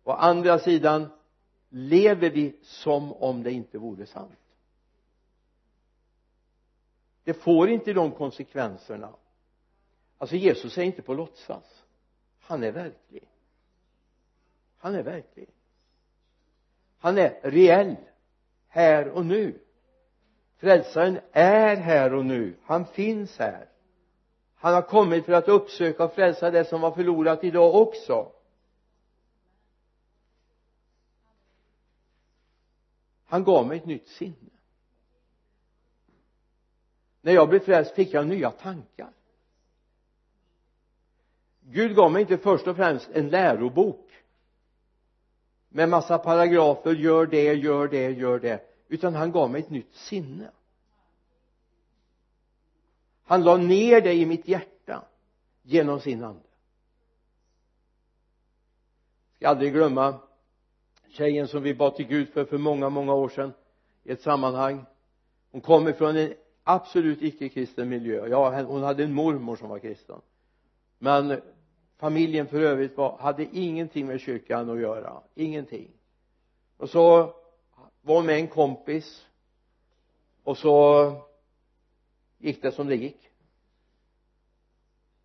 Å 0.04 0.12
andra 0.12 0.60
sidan 0.60 1.08
lever 1.70 2.30
vi 2.30 2.60
som 2.62 3.14
om 3.14 3.44
det 3.44 3.52
inte 3.52 3.78
vore 3.78 4.06
sant. 4.06 4.40
Det 7.24 7.34
får 7.34 7.70
inte 7.70 7.94
de 7.94 8.12
konsekvenserna. 8.12 9.14
Alltså 10.18 10.36
Jesus 10.36 10.78
är 10.78 10.84
inte 10.84 11.02
på 11.02 11.14
låtsas. 11.14 11.84
Han 12.40 12.64
är 12.64 12.72
verklig 12.72 13.24
han 14.84 14.96
är 14.96 15.04
verklig. 15.04 15.50
Han 16.98 17.18
är 17.18 17.40
reell 17.44 17.96
här 18.68 19.10
och 19.10 19.26
nu. 19.26 19.60
Frälsaren 20.56 21.20
är 21.32 21.76
här 21.76 22.14
och 22.14 22.26
nu. 22.26 22.56
Han 22.64 22.86
finns 22.86 23.38
här. 23.38 23.70
Han 24.56 24.74
har 24.74 24.82
kommit 24.82 25.26
för 25.26 25.34
att 25.34 25.48
uppsöka 25.48 26.04
och 26.04 26.14
frälsa 26.14 26.52
det 26.52 26.66
som 26.66 26.82
var 26.82 26.92
förlorat 26.92 27.44
idag 27.44 27.76
också. 27.76 28.32
Han 33.26 33.44
gav 33.44 33.68
mig 33.68 33.78
ett 33.78 33.86
nytt 33.86 34.08
sinne. 34.08 34.50
När 37.22 37.34
jag 37.34 37.50
blev 37.50 37.60
frälst 37.60 37.96
fick 37.96 38.14
jag 38.14 38.28
nya 38.28 38.52
tankar. 38.52 39.14
Gud 41.62 41.96
gav 41.96 42.12
mig 42.12 42.22
inte 42.22 42.38
först 42.38 42.68
och 42.68 42.76
främst 42.76 43.10
en 43.14 43.30
lärobok 43.30 44.10
med 45.74 45.90
massa 45.90 46.18
paragrafer 46.18 46.96
gör 46.96 47.26
det, 47.26 47.54
gör 47.54 47.88
det, 47.88 48.12
gör 48.12 48.40
det. 48.40 48.60
Utan 48.88 49.16
han 49.16 49.32
gav 49.32 49.52
mig 49.52 49.62
ett 49.62 49.70
nytt 49.70 49.96
sinne. 49.96 50.52
Han 53.24 53.44
la 53.44 53.58
ner 53.58 54.02
det 54.02 54.14
i 54.14 54.26
mitt 54.26 54.48
hjärta 54.48 55.06
genom 55.62 56.00
sin 56.00 56.24
ande. 56.24 56.42
Jag 59.38 59.38
ska 59.38 59.50
aldrig 59.50 59.74
glömma 59.74 60.20
tjejen 61.10 61.48
som 61.48 61.64
vi 61.64 61.74
bad 61.74 61.96
till 61.96 62.08
Gud 62.08 62.30
för 62.30 62.46
för 62.46 62.58
många, 62.58 62.90
många 62.90 63.14
år 63.14 63.30
sedan 63.30 63.54
i 64.04 64.12
ett 64.12 64.22
sammanhang. 64.22 64.86
Hon 65.52 65.62
kom 65.62 65.88
ifrån 65.88 66.18
en 66.18 66.34
absolut 66.64 67.22
icke-kristen 67.22 67.90
miljö. 67.90 68.28
Ja, 68.28 68.62
hon 68.62 68.84
hade 68.84 69.04
en 69.04 69.14
mormor 69.14 69.56
som 69.56 69.70
var 69.70 69.80
kristen. 69.80 70.22
Men 70.98 71.42
familjen 72.04 72.48
för 72.48 72.62
övrigt 72.62 72.98
var, 72.98 73.18
hade 73.18 73.44
ingenting 73.44 74.08
med 74.08 74.20
kyrkan 74.20 74.70
att 74.70 74.80
göra. 74.80 75.22
Ingenting. 75.36 75.92
Och 76.78 76.90
så 76.90 77.36
var 78.02 78.16
hon 78.16 78.26
med 78.26 78.36
en 78.36 78.48
kompis. 78.48 79.28
Och 80.44 80.58
så 80.58 81.12
gick 82.38 82.62
det 82.62 82.72
som 82.72 82.88
det 82.88 82.96
gick. 82.96 83.30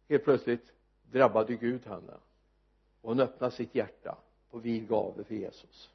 Helt 0.08 0.25
plötsligt 0.25 0.73
drabbade 1.11 1.54
Gud 1.54 1.87
henne. 1.87 2.12
Och 3.00 3.08
hon 3.08 3.20
öppnade 3.20 3.54
sitt 3.54 3.75
hjärta 3.75 4.18
på 4.50 4.58
vid 4.58 4.88
gavel 4.88 5.25
för 5.25 5.35
Jesus. 5.35 5.90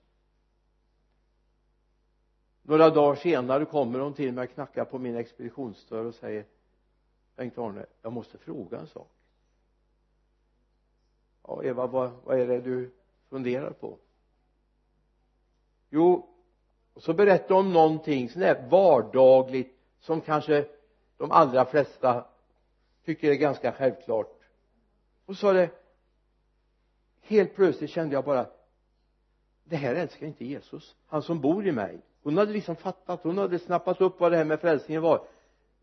Några 2.62 2.90
dagar 2.90 3.16
senare 3.16 3.66
kommer 3.66 4.00
hon 4.00 4.13
till 4.13 4.34
mig 4.34 4.44
och 4.44 4.54
knackar 4.54 4.86
på 4.86 5.00
min 5.00 5.16
expeditionsdörr 5.16 6.06
och 6.06 6.16
säger 6.16 6.46
Bengt-Arne 7.36 7.86
jag 8.02 8.13
måste 8.13 8.38
fråga 8.38 8.80
en 8.80 8.88
sak 8.88 9.12
ja 11.48 11.64
Eva 11.64 11.88
vad, 11.88 12.12
vad 12.24 12.40
är 12.40 12.48
det 12.48 12.62
du 12.62 12.92
funderar 13.30 13.72
på? 13.72 13.98
Jo 15.90 16.30
och 16.94 17.04
så 17.04 17.14
berättar 17.14 17.56
hon 17.56 17.74
någonting 17.74 18.30
sånt 18.30 18.46
där 18.46 18.68
vardagligt 18.70 19.80
som 20.00 20.22
kanske 20.22 20.66
de 21.18 21.32
allra 21.32 21.66
flesta 21.66 22.26
tycker 23.06 23.32
är 23.32 23.36
ganska 23.36 23.72
självklart. 23.72 24.40
Och 25.26 25.36
så 25.36 25.40
sa 25.40 25.54
det 25.54 25.70
helt 27.22 27.56
plötsligt 27.56 27.90
kände 27.90 28.16
jag 28.16 28.26
bara 28.26 28.48
det 29.64 29.76
här 29.76 29.96
älskar 29.96 30.28
inte 30.28 30.46
Jesus. 30.46 30.96
Han 31.08 31.22
som 31.22 31.42
bor 31.42 31.68
i 31.68 31.72
mig. 31.72 32.02
Hon 32.24 32.38
hade 32.38 32.52
liksom 32.52 32.76
fattat 32.76 33.24
hon 33.24 33.38
hade 33.38 33.60
snappat 33.60 34.02
upp 34.02 34.20
vad 34.20 34.32
det 34.32 34.38
här 34.38 34.46
med 34.46 34.60
frälsningen 34.60 35.02
var. 35.02 35.28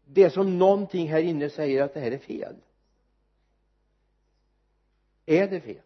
Det 0.05 0.23
är 0.23 0.31
som 0.31 0.59
någonting 0.59 1.09
här 1.09 1.23
inne 1.23 1.51
säger 1.51 1.83
att 1.83 1.95
det 1.95 2.01
här 2.01 2.11
är 2.11 2.19
fel 2.19 2.57
är 5.31 5.49
det 5.49 5.61
fel? 5.61 5.83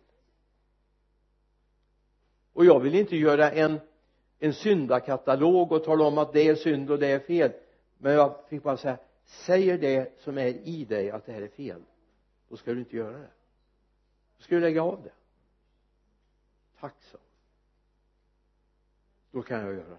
Och 2.53 2.65
jag 2.65 2.81
vill 2.81 2.95
inte 2.95 3.17
göra 3.17 3.51
en 3.51 3.81
en 4.39 4.53
syndakatalog 4.53 5.73
och 5.73 5.85
tala 5.85 6.05
om 6.05 6.19
att 6.19 6.33
det 6.33 6.49
är 6.49 6.55
synd 6.55 6.91
och 6.91 6.99
det 6.99 7.07
är 7.07 7.19
fel. 7.19 7.53
Men 7.99 8.13
jag 8.13 8.49
fick 8.49 8.63
bara 8.63 8.77
säga 8.77 8.99
säger 9.25 9.79
det 9.79 10.21
som 10.21 10.39
är 10.39 10.47
i 10.47 10.85
dig 10.85 11.11
att 11.11 11.27
det 11.27 11.33
här 11.33 11.43
är 11.43 11.49
fel. 11.49 11.83
Då 12.49 12.57
ska 12.57 12.73
du 12.73 12.79
inte 12.79 12.97
göra 12.97 13.19
det. 13.19 13.31
Då 14.37 14.43
ska 14.43 14.55
du 14.55 14.61
lägga 14.61 14.83
av 14.83 15.03
det. 15.03 15.13
Tack 16.81 17.03
så 17.03 17.19
då 19.31 19.43
kan 19.43 19.61
jag 19.61 19.75
göra 19.75 19.89
det. 19.89 19.99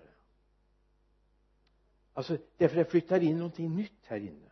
Alltså 2.14 2.38
därför 2.58 2.76
det 2.76 2.86
flyttar 2.86 3.24
in 3.24 3.38
någonting 3.38 3.76
nytt 3.76 4.06
här 4.06 4.18
inne 4.18 4.45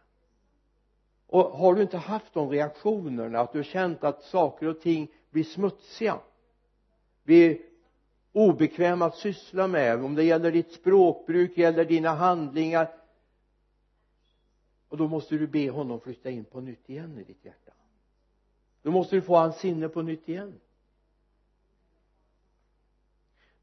och 1.34 1.44
har 1.44 1.76
du 1.76 1.82
inte 1.82 1.98
haft 1.98 2.34
de 2.34 2.50
reaktionerna 2.50 3.40
att 3.40 3.52
du 3.52 3.60
har 3.60 3.64
känt 3.64 4.04
att 4.04 4.24
saker 4.24 4.68
och 4.68 4.82
ting 4.82 5.12
blir 5.30 5.44
smutsiga? 5.44 6.20
Blir 7.24 7.58
obekväma 8.32 9.06
att 9.06 9.16
syssla 9.16 9.68
med 9.68 10.04
om 10.04 10.16
det 10.16 10.24
gäller 10.24 10.52
ditt 10.52 10.72
språkbruk, 10.72 11.58
gäller 11.58 11.86
dina 11.86 12.10
handlingar? 12.10 12.96
Och 14.90 14.98
då 14.98 15.08
måste 15.08 15.36
du 15.36 15.48
be 15.48 15.70
honom 15.70 16.00
flytta 16.00 16.30
in 16.30 16.46
på 16.46 16.62
nytt 16.62 16.90
igen 16.90 17.18
i 17.20 17.24
ditt 17.24 17.46
hjärta. 17.46 17.74
Då 18.82 18.92
måste 18.92 19.16
du 19.16 19.22
få 19.22 19.36
hans 19.36 19.58
sinne 19.58 19.90
på 19.90 20.02
nytt 20.02 20.30
igen. 20.30 20.60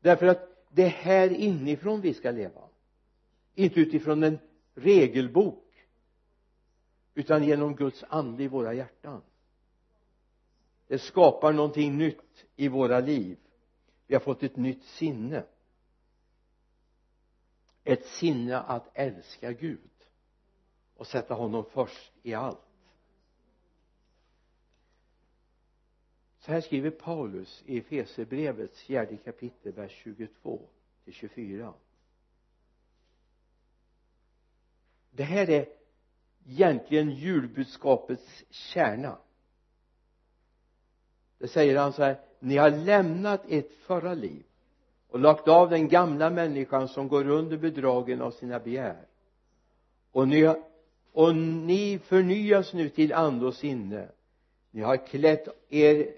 Därför 0.01 0.27
att 0.27 0.65
det 0.69 0.83
är 0.83 0.89
här 0.89 1.33
inifrån 1.33 2.01
vi 2.01 2.15
ska 2.15 2.31
leva. 2.31 2.63
Inte 3.55 3.81
utifrån 3.81 4.23
en 4.23 4.39
regelbok 4.75 5.67
utan 7.21 7.45
genom 7.45 7.77
Guds 7.77 8.05
ande 8.09 8.43
i 8.43 8.49
våra 8.49 8.75
hjärtan. 8.75 9.23
Det 10.87 10.99
skapar 10.99 11.53
någonting 11.53 11.99
nytt 11.99 12.47
i 12.57 12.69
våra 12.69 13.01
liv. 13.01 13.39
Vi 14.07 14.15
har 14.15 14.21
fått 14.21 14.43
ett 14.43 14.57
nytt 14.57 14.85
sinne. 14.85 15.45
Ett 17.85 18.07
sinne 18.07 18.59
att 18.59 18.91
älska 18.95 19.53
Gud 19.53 19.91
och 20.97 21.07
sätta 21.07 21.35
honom 21.35 21.65
först 21.65 22.13
i 22.23 22.35
allt. 22.35 22.59
Så 26.39 26.53
här 26.53 26.61
skriver 26.61 26.91
Paulus 26.91 27.63
i 27.67 27.79
Efesierbrevets 27.79 28.83
fjärde 28.83 29.17
kapitel 29.17 29.73
vers 29.73 29.93
22 29.93 30.69
till 31.05 31.13
24 31.13 31.75
det 35.11 35.25
här 35.25 35.51
är 35.51 35.69
egentligen 36.49 37.11
julbudskapets 37.11 38.45
kärna. 38.51 39.19
Det 41.39 41.49
säger 41.49 41.79
han 41.79 41.93
så 41.93 42.03
här 42.03 42.21
ni 42.41 42.57
har 42.57 42.71
lämnat 42.71 43.43
ert 43.49 43.73
förra 43.73 44.15
liv 44.15 44.43
och 45.09 45.21
lagt 45.21 45.49
av 45.49 45.71
den 45.71 45.89
gamla 45.89 46.31
människan 46.31 46.89
som 46.89 47.09
går 47.09 47.29
under 47.29 47.57
bedragen 47.57 48.23
av 48.23 48.31
sina 48.31 48.59
begär. 48.59 49.07
Och 50.13 50.29
ni, 50.29 50.55
och 51.13 51.37
ni 51.37 51.99
förnyas 51.99 52.73
nu 52.73 52.89
till 52.89 53.13
ande 53.13 53.47
och 53.47 53.55
sinne. 53.55 54.09
Ni 54.71 54.83
har 54.83 55.07
klätt 55.07 55.49
er 55.69 56.15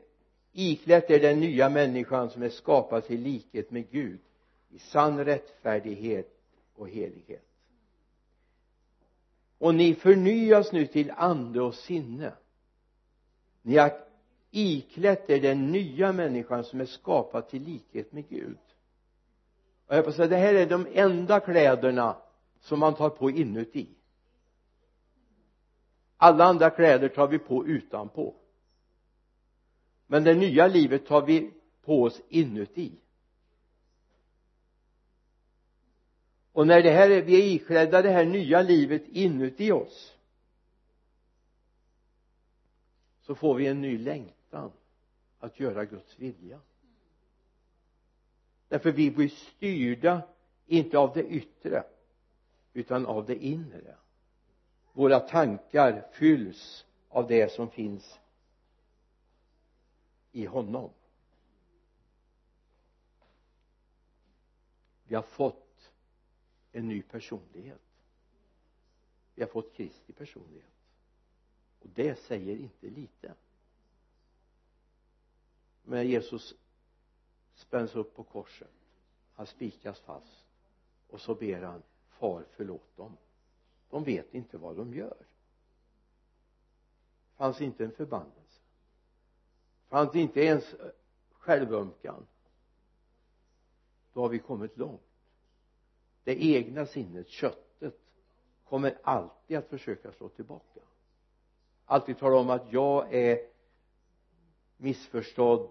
iklätt 0.53 1.11
er 1.11 1.21
den 1.21 1.41
nya 1.41 1.69
människan 1.69 2.31
som 2.31 2.43
är 2.43 2.49
skapad 2.49 3.05
till 3.05 3.21
likhet 3.21 3.71
med 3.71 3.91
Gud 3.91 4.21
i 4.71 4.79
sann 4.79 5.25
rättfärdighet 5.25 6.29
och 6.75 6.89
helighet 6.89 7.52
och 9.63 9.75
ni 9.75 9.95
förnyas 9.95 10.73
nu 10.73 10.87
till 10.87 11.11
ande 11.11 11.61
och 11.61 11.75
sinne. 11.75 12.33
Ni 13.63 13.77
har 13.77 13.93
iklätt 14.51 15.31
er 15.31 15.41
den 15.41 15.73
nya 15.73 16.13
människan 16.13 16.65
som 16.65 16.81
är 16.81 16.85
skapad 16.85 17.49
till 17.49 17.63
likhet 17.63 18.13
med 18.13 18.29
Gud. 18.29 18.59
Och 19.87 19.97
jag 19.97 20.05
på 20.05 20.13
säga 20.13 20.29
det 20.29 20.37
här 20.37 20.55
är 20.55 20.67
de 20.67 20.87
enda 20.93 21.41
kläderna 21.41 22.17
som 22.61 22.79
man 22.79 22.95
tar 22.95 23.11
på 23.11 23.31
inuti. 23.31 23.89
Alla 26.17 26.45
andra 26.45 26.71
kläder 26.71 27.09
tar 27.09 27.29
vi 27.29 27.39
på 27.39 27.67
utanpå. 27.67 28.35
Men 30.07 30.25
det 30.25 30.35
nya 30.35 30.67
livet 30.67 31.07
tar 31.07 31.23
vi 31.23 31.51
på 31.85 32.03
oss 32.03 32.21
inuti. 32.29 32.93
Och 36.53 36.67
när 36.67 36.83
det 36.83 36.91
här 36.91 37.11
är, 37.11 37.23
vi 37.23 37.35
är 37.35 37.55
iklädda 37.55 38.03
det 38.03 38.11
här 38.11 38.25
nya 38.25 38.63
livet 38.63 39.09
inuti 39.09 39.73
oss 39.73 40.17
så 43.21 43.35
får 43.35 43.55
vi 43.55 43.67
en 43.67 43.81
ny 43.81 43.99
längtan 43.99 44.73
att 45.39 45.61
göra 45.61 45.85
Guds 45.85 46.19
vilja. 46.19 46.61
Därför 48.69 48.93
vi 48.93 49.11
blir 49.11 49.29
styrda 49.29 50.23
inte 50.67 50.99
av 50.99 51.15
det 51.15 51.25
yttre 51.25 51.85
utan 52.73 53.07
av 53.07 53.27
det 53.27 53.45
inre. 53.45 53.97
Våra 54.93 55.21
tankar 55.21 56.09
fylls 56.13 56.87
av 57.09 57.27
det 57.27 57.53
som 57.53 57.71
finns 57.71 58.21
i 60.33 60.47
honom. 60.47 60.91
Vi 65.05 65.15
har 65.15 65.23
fått 65.23 65.62
en 66.73 66.89
ny 66.89 67.03
personlighet. 67.03 67.81
Vi 69.35 69.43
har 69.43 69.49
fått 69.49 69.75
Kristi 69.75 70.13
personlighet. 70.13 70.73
Och 71.81 71.89
det 71.95 72.19
säger 72.19 72.57
inte 72.57 72.91
lite. 72.91 73.35
Men 75.83 76.09
Jesus 76.09 76.55
spänns 77.55 77.95
upp 77.97 78.15
på 78.15 78.25
korset. 78.25 78.71
Han 79.35 79.47
spikas 79.47 80.01
fast. 80.01 80.47
Och 81.09 81.21
så 81.21 81.35
ber 81.35 81.63
han 81.63 81.83
far 82.09 82.45
förlåt 82.51 82.97
dem. 82.97 83.17
De 83.91 84.05
vet 84.05 84.35
inte 84.35 84.59
vad 84.59 84.77
de 84.77 84.95
gör. 84.95 85.27
Fanns 87.37 87.61
inte 87.61 87.85
en 87.85 87.93
förbannelse. 87.93 88.61
Fanns 89.89 90.15
inte 90.15 90.41
ens 90.41 90.75
självömkan. 91.31 92.27
Då 94.13 94.21
har 94.21 94.29
vi 94.29 94.39
kommit 94.39 94.77
långt 94.77 95.12
det 96.25 96.45
egna 96.45 96.87
sinnet, 96.87 97.29
köttet 97.29 97.95
kommer 98.65 98.99
alltid 99.03 99.57
att 99.57 99.69
försöka 99.69 100.13
slå 100.13 100.29
tillbaka. 100.29 100.81
Alltid 101.85 102.19
tala 102.19 102.37
om 102.37 102.51
att 102.51 102.73
jag 102.73 103.15
är 103.15 103.39
missförstådd. 104.77 105.71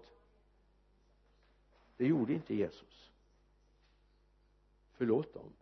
Det 1.98 2.06
gjorde 2.06 2.34
inte 2.34 2.56
Jesus. 2.56 3.10
Förlåt 4.92 5.34
dem. 5.34 5.54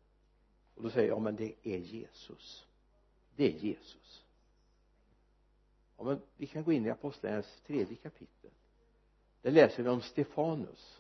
Och 0.76 0.84
då 0.84 0.90
säger 0.90 1.08
jag 1.08 1.18
ja 1.18 1.20
men 1.20 1.36
det 1.36 1.54
är 1.64 1.78
Jesus. 1.78 2.68
Det 3.36 3.44
är 3.44 3.60
Jesus. 3.60 4.26
Ja 5.98 6.04
men 6.04 6.22
vi 6.38 6.48
kan 6.48 6.64
gå 6.64 6.72
in 6.72 6.86
i 6.86 6.90
apostlagärningarnas 6.90 7.62
tredje 7.68 7.96
kapitel. 7.96 8.52
Där 9.42 9.52
läser 9.52 9.84
vi 9.84 9.90
om 9.90 10.02
Stefanus 10.02 10.99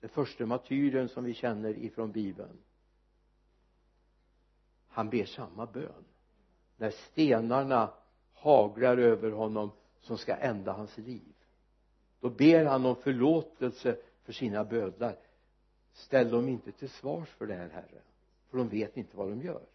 den 0.00 0.10
första 0.10 0.46
martyren 0.46 1.08
som 1.08 1.24
vi 1.24 1.34
känner 1.34 1.78
ifrån 1.78 2.12
bibeln. 2.12 2.58
Han 4.88 5.10
ber 5.10 5.24
samma 5.24 5.66
bön. 5.66 6.04
När 6.76 6.90
stenarna 6.90 7.94
haglar 8.32 8.96
över 8.96 9.30
honom 9.30 9.70
som 10.00 10.18
ska 10.18 10.34
ända 10.34 10.72
hans 10.72 10.98
liv. 10.98 11.34
Då 12.20 12.30
ber 12.30 12.64
han 12.64 12.86
om 12.86 12.96
förlåtelse 12.96 13.98
för 14.22 14.32
sina 14.32 14.64
bödlar. 14.64 15.18
Ställ 15.92 16.30
dem 16.30 16.48
inte 16.48 16.72
till 16.72 16.90
svars 16.90 17.28
för 17.28 17.46
det 17.46 17.54
här 17.54 17.68
herre 17.68 18.02
för 18.48 18.58
de 18.58 18.68
vet 18.68 18.96
inte 18.96 19.16
vad 19.16 19.28
de 19.28 19.42
gör. 19.42 19.66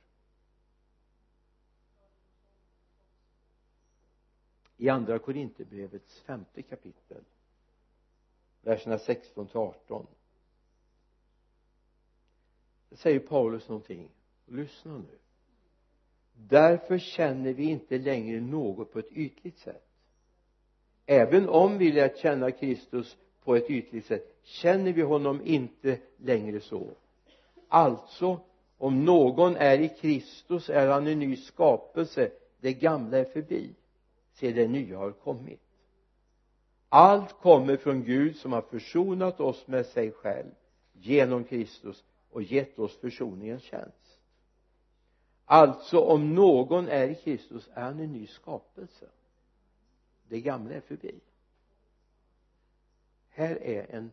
I 4.77 4.89
andra 4.89 5.19
korinthierbrevets 5.19 6.19
femte 6.21 6.61
kapitel 6.61 7.23
verserna 8.63 8.97
16 8.97 9.47
till 9.47 9.57
18 9.57 10.07
det 12.93 12.97
säger 12.97 13.19
Paulus 13.19 13.69
någonting. 13.69 14.09
Lyssna 14.45 14.97
nu. 14.97 15.17
Därför 16.33 16.97
känner 16.97 17.53
vi 17.53 17.63
inte 17.63 17.97
längre 17.97 18.41
något 18.41 18.93
på 18.93 18.99
ett 18.99 19.11
ytligt 19.11 19.59
sätt. 19.59 19.87
Även 21.05 21.49
om 21.49 21.77
vi 21.77 21.91
lärt 21.91 22.17
känna 22.17 22.51
Kristus 22.51 23.17
på 23.43 23.55
ett 23.55 23.69
ytligt 23.69 24.05
sätt 24.05 24.37
känner 24.43 24.93
vi 24.93 25.01
honom 25.01 25.41
inte 25.45 25.99
längre 26.17 26.59
så. 26.59 26.87
Alltså 27.67 28.39
om 28.77 29.05
någon 29.05 29.55
är 29.55 29.79
i 29.79 29.89
Kristus 29.89 30.69
är 30.69 30.87
han 30.87 31.07
en 31.07 31.19
ny 31.19 31.35
skapelse. 31.35 32.31
Det 32.59 32.73
gamla 32.73 33.17
är 33.17 33.25
förbi. 33.25 33.75
Se 34.33 34.51
det 34.51 34.67
nya 34.67 34.97
har 34.97 35.11
kommit 35.11 35.62
allt 36.93 37.33
kommer 37.33 37.77
från 37.77 38.03
Gud 38.03 38.35
som 38.35 38.53
har 38.53 38.61
försonat 38.61 39.39
oss 39.39 39.67
med 39.67 39.85
sig 39.85 40.11
själv 40.11 40.51
genom 40.93 41.43
Kristus 41.43 42.03
och 42.29 42.43
gett 42.43 42.79
oss 42.79 42.97
försoningens 42.97 43.63
tjänst. 43.63 44.19
Alltså 45.45 45.99
om 45.99 46.35
någon 46.35 46.87
är 46.87 47.07
i 47.07 47.15
Kristus 47.15 47.69
är 47.73 47.81
han 47.81 47.99
en 47.99 48.13
ny 48.13 48.27
skapelse. 48.27 49.09
Det 50.27 50.41
gamla 50.41 50.73
är 50.73 50.81
förbi. 50.81 51.19
Här 53.29 53.55
är 53.55 53.95
en 53.95 54.11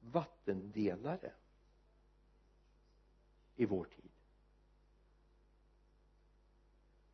vattendelare 0.00 1.32
i 3.56 3.66
vår 3.66 3.84
tid. 3.84 4.10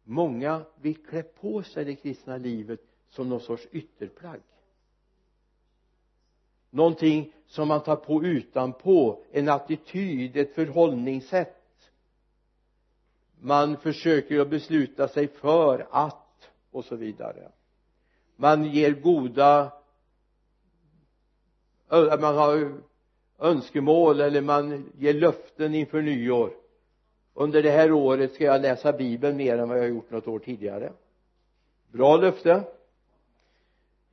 Många 0.03 0.65
vill 0.81 1.07
klä 1.07 1.23
på 1.23 1.63
sig 1.63 1.85
det 1.85 1.97
kristna 1.97 2.37
livet 2.37 2.94
som 3.15 3.29
någon 3.29 3.41
sorts 3.41 3.67
ytterplagg. 3.73 4.41
Någonting 6.71 7.33
som 7.47 7.69
man 7.69 7.83
tar 7.83 7.97
på 7.97 8.25
utanpå 8.25 9.23
en 9.31 9.49
attityd, 9.49 10.37
ett 10.37 10.55
förhållningssätt. 10.55 11.91
Man 13.41 13.77
försöker 13.77 14.41
att 14.41 14.51
besluta 14.51 15.09
sig 15.09 15.29
för 15.29 15.87
att 15.91 16.51
och 16.71 16.85
så 16.85 16.97
vidare. 16.97 17.49
Man 18.37 18.65
ger 18.65 18.93
goda 18.93 19.73
man 22.21 22.37
har 22.37 22.73
önskemål 23.39 24.21
eller 24.21 24.41
man 24.41 24.93
ger 24.99 25.15
löften 25.15 25.75
inför 25.75 26.03
nyår. 26.03 26.53
Under 27.35 27.63
det 27.63 27.71
här 27.71 27.93
året 27.93 28.35
ska 28.35 28.45
jag 28.45 28.63
läsa 28.63 28.93
bibeln 28.93 29.37
mer 29.37 29.59
än 29.59 29.69
vad 29.69 29.79
jag 29.79 29.83
har 29.83 29.89
gjort 29.89 30.11
något 30.11 30.29
år 30.29 30.39
tidigare. 30.39 30.93
Bra 31.93 32.17
löfte 32.17 32.65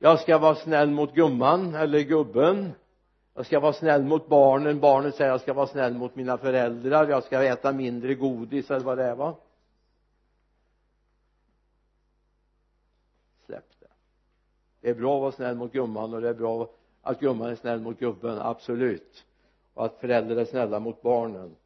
jag 0.02 0.20
ska 0.20 0.38
vara 0.38 0.54
snäll 0.54 0.90
mot 0.90 1.14
gumman 1.14 1.74
eller 1.74 2.00
gubben. 2.00 2.72
Jag 3.34 3.46
ska 3.46 3.60
vara 3.60 3.72
snäll 3.72 4.04
mot 4.04 4.28
barnen. 4.28 4.80
Barnen 4.80 5.12
säger 5.12 5.30
jag 5.30 5.40
ska 5.40 5.52
vara 5.52 5.66
snäll 5.66 5.94
mot 5.94 6.16
mina 6.16 6.38
föräldrar. 6.38 7.08
Jag 7.08 7.24
ska 7.24 7.42
äta 7.42 7.72
mindre 7.72 8.14
godis 8.14 8.70
eller 8.70 8.84
vad 8.84 8.98
det 8.98 9.04
är 9.04 9.14
va? 9.14 9.36
Släpp 13.46 13.80
det. 13.80 13.86
Det 14.80 14.90
är 14.90 14.94
bra 14.94 15.16
att 15.16 15.20
vara 15.20 15.32
snäll 15.32 15.56
mot 15.56 15.72
gumman 15.72 16.14
och 16.14 16.20
det 16.20 16.28
är 16.28 16.34
bra 16.34 16.70
att 17.02 17.20
gumman 17.20 17.50
är 17.50 17.56
snäll 17.56 17.80
mot 17.80 17.98
gubben 17.98 18.38
absolut. 18.38 19.24
Och 19.74 19.84
att 19.84 20.00
föräldrar 20.00 20.36
är 20.36 20.44
snälla 20.44 20.80
mot 20.80 21.02
barnen. 21.02 21.56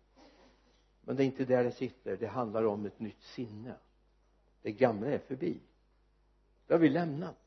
Men 1.01 1.17
det 1.17 1.23
är 1.23 1.27
inte 1.27 1.45
där 1.45 1.65
det 1.65 1.73
sitter. 1.73 2.17
Det 2.17 2.27
handlar 2.27 2.65
om 2.65 2.87
ett 2.87 3.01
nytt 3.01 3.23
sinne. 3.23 3.75
Det 4.63 4.73
gamla 4.73 5.07
är 5.07 5.19
förbi. 5.19 5.61
Det 6.67 6.75
har 6.75 6.79
vi 6.79 6.89
lämnat 6.89 7.46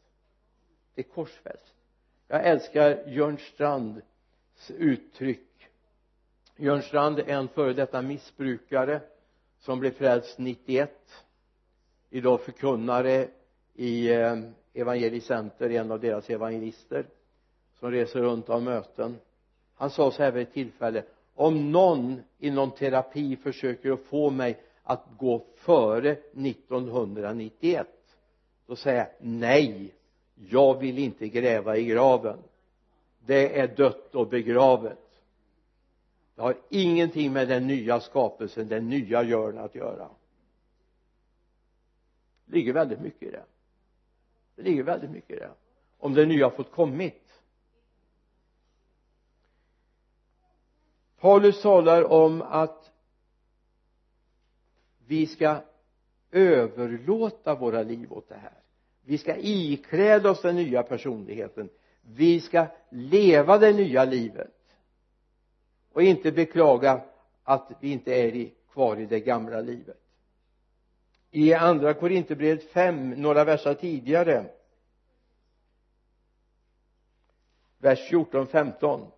är 1.00 1.04
korsfäst. 1.04 1.74
Jag 2.28 2.46
älskar 2.46 3.08
Jörn 3.08 3.38
Strands 3.38 4.02
uttryck. 4.68 5.70
Jörn 6.56 6.82
Strand 6.82 7.20
är 7.20 7.28
en 7.28 7.48
före 7.48 7.74
detta 7.74 8.02
missbrukare 8.02 9.02
som 9.60 9.80
blev 9.80 9.92
frälst 9.92 10.40
91 10.40 10.92
idag 12.10 12.42
förkunnare 12.42 13.28
i 13.74 14.10
eh, 14.14 14.40
evangelicenter 14.74 15.70
en 15.70 15.92
av 15.92 16.00
deras 16.00 16.30
evangelister 16.30 17.06
som 17.80 17.92
reser 17.92 18.20
runt 18.20 18.50
av 18.50 18.64
möten. 18.64 19.18
Han 19.76 19.90
sa 19.90 20.12
så 20.12 20.24
här 20.24 20.32
vid 20.32 20.48
ett 20.48 20.54
tillfälle 20.54 21.04
om 21.36 21.72
någon 21.72 22.22
inom 22.38 22.72
terapi 22.72 23.36
försöker 23.36 23.92
att 23.92 24.04
få 24.04 24.30
mig 24.30 24.64
att 24.84 25.06
gå 25.18 25.46
före 25.56 26.12
1991 26.12 27.88
då 28.70 28.76
säger 28.76 28.98
jag 28.98 29.08
nej 29.20 29.94
jag 30.48 30.80
vill 30.80 30.98
inte 30.98 31.30
gräva 31.30 31.78
i 31.78 31.86
graven. 31.86 32.40
Det 33.26 33.60
är 33.60 33.68
dött 33.68 34.16
och 34.16 34.28
begravet. 34.28 35.22
Det 36.36 36.42
har 36.42 36.58
ingenting 36.70 37.34
med 37.34 37.48
den 37.48 37.68
nya 37.68 38.00
skapelsen, 38.00 38.68
den 38.68 38.90
nya 38.90 39.24
görn 39.24 39.58
att 39.58 39.76
göra. 39.76 40.10
Det 42.46 42.56
ligger 42.56 42.74
väldigt 42.74 43.02
mycket 43.02 43.24
i 43.24 43.32
det. 43.32 43.46
Det 44.56 44.62
ligger 44.62 44.84
väldigt 44.84 45.12
mycket 45.12 45.38
i 45.38 45.40
det. 45.40 45.52
Om 45.98 46.14
det 46.14 46.26
nya 46.26 46.50
fått 46.50 46.72
kommit. 46.72 47.42
Paulus 51.20 51.62
talar 51.62 52.04
om 52.04 52.42
att 52.42 52.92
vi 55.08 55.28
ska 55.28 55.62
överlåta 56.32 57.56
våra 57.56 57.84
liv 57.84 58.14
åt 58.14 58.30
det 58.30 58.36
här 58.36 58.60
vi 59.10 59.18
ska 59.18 59.36
ikläda 59.38 60.32
oss 60.32 60.42
den 60.42 60.56
nya 60.56 60.84
personligheten. 60.84 61.70
Vi 62.02 62.42
ska 62.42 62.68
leva 62.90 63.58
det 63.58 63.74
nya 63.74 64.06
livet. 64.06 64.54
Och 65.94 66.04
inte 66.04 66.32
beklaga 66.32 67.02
att 67.44 67.72
vi 67.80 67.92
inte 67.92 68.14
är 68.14 68.50
kvar 68.72 68.98
i 68.98 69.06
det 69.06 69.20
gamla 69.20 69.62
livet. 69.62 69.98
I 71.32 71.54
andra 71.54 71.94
korinthierbrevet 71.94 72.64
5 72.64 73.10
några 73.10 73.44
verser 73.44 73.74
tidigare 73.74 74.46
vers 77.78 78.10
14 78.10 78.48
15 78.48 79.12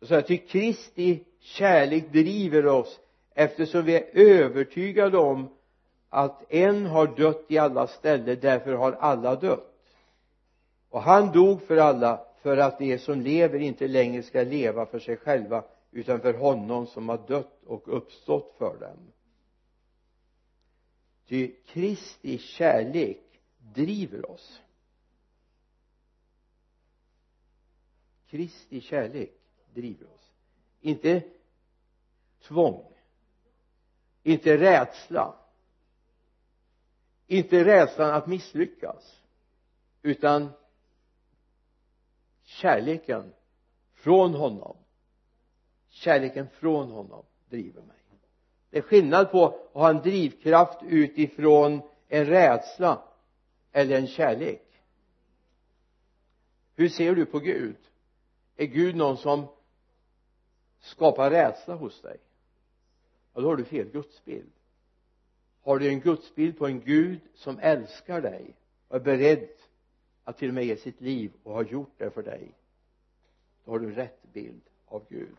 så 0.00 0.06
säger 0.06 0.22
ty 0.22 0.36
Kristi 0.36 1.24
kärlek 1.40 2.12
driver 2.12 2.66
oss 2.66 3.00
eftersom 3.34 3.84
vi 3.84 3.94
är 3.94 4.10
övertygade 4.12 5.18
om 5.18 5.59
att 6.10 6.52
en 6.52 6.86
har 6.86 7.06
dött 7.06 7.44
i 7.48 7.58
alla 7.58 7.86
ställe 7.86 8.34
därför 8.34 8.72
har 8.72 8.92
alla 8.92 9.36
dött. 9.36 9.66
Och 10.88 11.02
han 11.02 11.32
dog 11.32 11.62
för 11.62 11.76
alla 11.76 12.26
för 12.42 12.56
att 12.56 12.78
de 12.78 12.98
som 12.98 13.20
lever 13.20 13.58
inte 13.58 13.88
längre 13.88 14.22
ska 14.22 14.42
leva 14.42 14.86
för 14.86 14.98
sig 14.98 15.16
själva 15.16 15.64
utan 15.90 16.20
för 16.20 16.34
honom 16.34 16.86
som 16.86 17.08
har 17.08 17.18
dött 17.28 17.62
och 17.66 17.96
uppstått 17.96 18.54
för 18.58 18.78
dem. 18.80 19.12
Ty 21.26 21.54
Kristi 21.66 22.38
kärlek 22.38 23.40
driver 23.58 24.30
oss. 24.30 24.60
Kristi 28.26 28.80
kärlek 28.80 29.32
driver 29.74 30.06
oss. 30.06 30.32
Inte 30.80 31.22
tvång 32.42 32.90
inte 34.22 34.56
rädsla 34.56 35.34
inte 37.30 37.64
rädslan 37.64 38.14
att 38.14 38.26
misslyckas 38.26 39.20
utan 40.02 40.50
kärleken 42.42 43.32
från 43.94 44.34
honom. 44.34 44.76
Kärleken 45.88 46.48
från 46.48 46.90
honom 46.90 47.24
driver 47.48 47.82
mig. 47.82 47.96
Det 48.70 48.78
är 48.78 48.82
skillnad 48.82 49.30
på 49.30 49.46
att 49.46 49.70
ha 49.72 49.90
en 49.90 49.96
drivkraft 49.96 50.78
utifrån 50.82 51.82
en 52.08 52.26
rädsla 52.26 53.02
eller 53.72 53.96
en 53.96 54.06
kärlek. 54.06 54.66
Hur 56.74 56.88
ser 56.88 57.14
du 57.14 57.26
på 57.26 57.38
Gud? 57.38 57.76
Är 58.56 58.66
Gud 58.66 58.96
någon 58.96 59.16
som 59.16 59.46
skapar 60.80 61.30
rädsla 61.30 61.74
hos 61.74 62.00
dig? 62.00 62.16
Ja 63.34 63.40
då 63.40 63.48
har 63.48 63.56
du 63.56 63.64
fel 63.64 63.88
gudsbild 63.90 64.52
har 65.62 65.78
du 65.78 65.88
en 65.88 66.00
gudsbild 66.00 66.58
på 66.58 66.66
en 66.66 66.80
Gud 66.80 67.20
som 67.34 67.58
älskar 67.58 68.20
dig 68.20 68.54
och 68.88 68.96
är 68.96 69.00
beredd 69.00 69.48
att 70.24 70.38
till 70.38 70.48
och 70.48 70.54
med 70.54 70.64
ge 70.64 70.76
sitt 70.76 71.00
liv 71.00 71.32
och 71.42 71.54
har 71.54 71.64
gjort 71.64 71.94
det 71.98 72.10
för 72.10 72.22
dig 72.22 72.54
då 73.64 73.70
har 73.70 73.78
du 73.78 73.94
rätt 73.94 74.32
bild 74.32 74.62
av 74.86 75.06
Gud. 75.08 75.36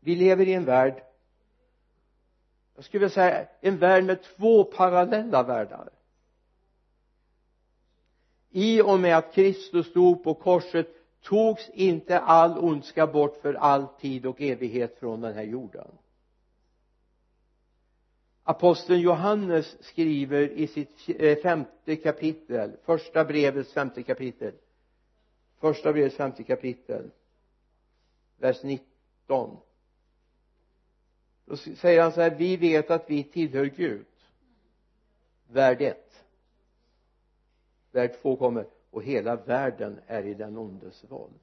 Vi 0.00 0.16
lever 0.16 0.48
i 0.48 0.52
en 0.52 0.64
värld 0.64 1.02
jag 2.74 2.84
skulle 2.84 3.00
vilja 3.00 3.14
säga 3.14 3.46
en 3.60 3.78
värld 3.78 4.04
med 4.04 4.22
två 4.22 4.64
parallella 4.64 5.42
världar. 5.42 5.88
I 8.50 8.82
och 8.82 9.00
med 9.00 9.16
att 9.16 9.34
Kristus 9.34 9.86
stod 9.86 10.24
på 10.24 10.34
korset 10.34 10.88
togs 11.22 11.68
inte 11.68 12.18
all 12.18 12.58
ondska 12.58 13.06
bort 13.06 13.36
för 13.42 13.54
all 13.54 13.86
tid 13.86 14.26
och 14.26 14.40
evighet 14.40 14.98
från 14.98 15.20
den 15.20 15.34
här 15.34 15.42
jorden 15.42 15.88
aposteln 18.44 19.00
Johannes 19.00 19.76
skriver 19.80 20.48
i 20.48 20.66
sitt 20.66 21.08
eh, 21.18 21.38
femte 21.38 21.96
kapitel 21.96 22.76
första 22.84 23.24
brevets 23.24 23.72
femte 23.72 24.02
kapitel. 24.02 24.54
Första 25.60 25.92
brevets 25.92 26.16
femte 26.16 26.42
kapitel 26.42 27.10
vers 28.36 28.62
19 28.62 29.56
då 31.44 31.56
säger 31.56 32.02
han 32.02 32.12
så 32.12 32.20
här 32.20 32.34
vi 32.34 32.56
vet 32.56 32.90
att 32.90 33.10
vi 33.10 33.24
tillhör 33.24 33.64
Gud. 33.64 34.06
Värld 35.48 35.82
1 35.82 36.24
värld 37.92 38.12
2 38.22 38.36
kommer 38.36 38.66
och 38.90 39.02
hela 39.02 39.36
världen 39.36 40.00
är 40.06 40.26
i 40.26 40.34
den 40.34 40.56
ondes 40.56 41.04
våld. 41.08 41.40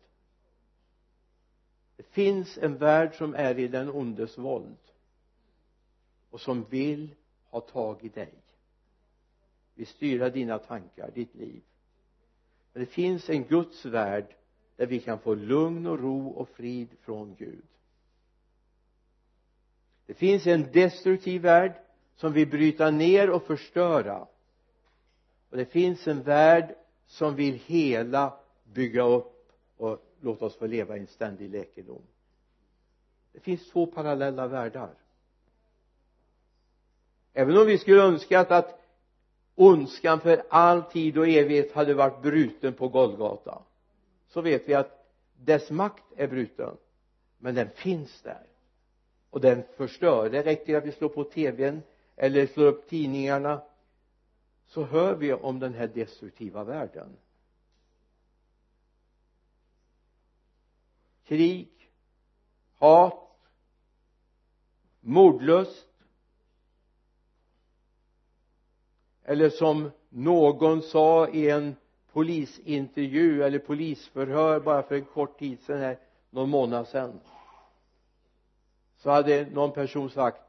Det 1.96 2.04
finns 2.04 2.58
en 2.58 2.78
värld 2.78 3.16
som 3.16 3.36
är 3.36 3.60
i 3.60 3.68
den 3.68 3.90
ondes 3.90 4.38
våld 4.38 4.78
och 6.30 6.42
som 6.42 6.64
vill 6.64 7.16
ha 7.50 7.62
tag 7.62 8.04
i 8.04 8.10
dig. 8.10 8.34
Vill 9.76 9.88
styra 9.88 10.30
dina 10.30 10.60
tankar, 10.60 11.12
ditt 11.12 11.36
liv. 11.36 11.62
Men 12.74 12.84
det 12.84 12.90
finns 12.92 13.30
en 13.30 13.44
Guds 13.44 13.86
värld 13.86 14.36
där 14.76 14.86
vi 14.86 15.00
kan 15.00 15.20
få 15.20 15.36
lugn 15.36 15.88
och 15.88 16.00
ro 16.00 16.30
och 16.30 16.50
frid 16.50 16.90
från 17.02 17.36
Gud. 17.36 17.66
Det 20.06 20.14
finns 20.14 20.48
en 20.48 20.72
destruktiv 20.72 21.42
värld 21.42 21.74
som 22.16 22.34
vill 22.34 22.50
bryta 22.50 22.92
ner 22.92 23.30
och 23.30 23.44
förstöra. 23.44 24.28
Och 25.50 25.58
det 25.58 25.66
finns 25.66 26.08
en 26.08 26.24
värld 26.24 26.76
som 27.06 27.36
vill 27.36 27.56
hela 27.56 28.40
bygga 28.64 29.04
upp 29.04 29.52
och 29.78 30.06
låta 30.20 30.46
oss 30.46 30.58
få 30.58 30.68
leva 30.68 30.98
i 30.98 31.00
en 31.00 31.08
ständig 31.08 31.50
läkedom. 31.50 32.02
Det 33.32 33.40
finns 33.40 33.70
två 33.70 33.86
parallella 33.86 34.48
världar 34.48 34.94
även 37.40 37.58
om 37.58 37.66
vi 37.66 37.78
skulle 37.78 38.02
önskat 38.02 38.52
att 38.52 38.80
ondskan 39.56 40.20
för 40.20 40.44
all 40.50 40.84
tid 40.84 41.18
och 41.18 41.28
evighet 41.28 41.72
hade 41.72 41.94
varit 41.94 42.22
bruten 42.22 42.74
på 42.74 42.88
Golgata 42.88 43.62
så 44.28 44.42
vet 44.42 44.70
vi 44.70 44.74
att 44.74 45.06
dess 45.38 45.72
makt 45.72 46.04
är 46.16 46.28
bruten 46.28 46.78
men 47.38 47.56
den 47.56 47.70
finns 47.70 48.22
där. 48.22 48.46
Och 49.30 49.42
den 49.42 49.64
förstör. 49.78 50.30
Det 50.30 50.44
räcker 50.44 50.78
att 50.78 50.86
vi 50.86 50.92
slår 50.92 51.10
på 51.10 51.24
tvn 51.24 51.82
eller 52.16 52.48
slår 52.48 52.66
upp 52.66 52.90
tidningarna 52.90 53.62
så 54.68 54.84
hör 54.84 55.16
vi 55.16 55.34
om 55.34 55.60
den 55.60 55.74
här 55.74 55.88
destruktiva 55.88 56.64
världen. 56.64 57.18
Krig 61.24 61.90
hat 62.78 63.30
mordlust 65.00 65.89
eller 69.30 69.50
som 69.50 69.92
någon 70.10 70.82
sa 70.82 71.28
i 71.28 71.50
en 71.50 71.76
polisintervju 72.14 73.44
eller 73.44 73.60
polisförhör 73.60 74.60
bara 74.60 74.84
för 74.84 74.96
en 74.96 75.06
kort 75.06 75.40
tid 75.40 75.60
sedan 75.62 75.80
här 75.80 75.98
någon 76.30 76.50
månad 76.50 76.88
sedan. 76.88 77.20
Så 78.98 79.10
hade 79.10 79.48
någon 79.54 79.72
person 79.72 80.10
sagt 80.10 80.42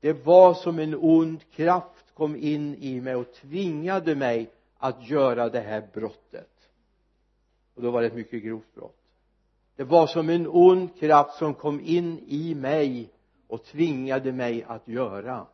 det 0.00 0.12
var 0.12 0.54
som 0.54 0.78
en 0.78 0.94
ond 0.94 1.50
kraft 1.50 2.14
kom 2.14 2.36
in 2.36 2.74
i 2.74 3.00
mig 3.00 3.14
och 3.14 3.32
tvingade 3.32 4.14
mig 4.14 4.50
att 4.78 5.08
göra 5.08 5.48
det 5.48 5.60
här 5.60 5.88
brottet. 5.92 6.70
Och 7.74 7.82
då 7.82 7.90
var 7.90 8.00
det 8.00 8.06
ett 8.06 8.14
mycket 8.14 8.42
grovt 8.42 8.74
brott. 8.74 9.00
Det 9.76 9.84
var 9.84 10.06
som 10.06 10.28
en 10.28 10.46
ond 10.46 10.98
kraft 10.98 11.38
som 11.38 11.54
kom 11.54 11.80
in 11.80 12.18
i 12.26 12.54
mig 12.54 13.10
och 13.46 13.64
tvingade 13.64 14.32
mig 14.32 14.64
att 14.68 14.88
göra 14.88 15.46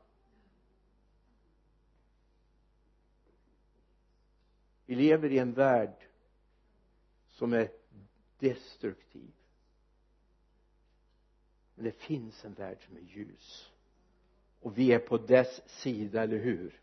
vi 4.86 4.94
lever 4.94 5.32
i 5.32 5.38
en 5.38 5.52
värld 5.52 6.06
som 7.28 7.52
är 7.52 7.68
destruktiv. 8.38 9.30
Men 11.74 11.84
det 11.84 11.92
finns 11.92 12.44
en 12.44 12.54
värld 12.54 12.78
som 12.86 12.96
är 12.96 13.00
ljus. 13.00 13.70
Och 14.60 14.78
vi 14.78 14.92
är 14.92 14.98
på 14.98 15.18
dess 15.18 15.68
sida, 15.68 16.22
eller 16.22 16.38
hur? 16.38 16.80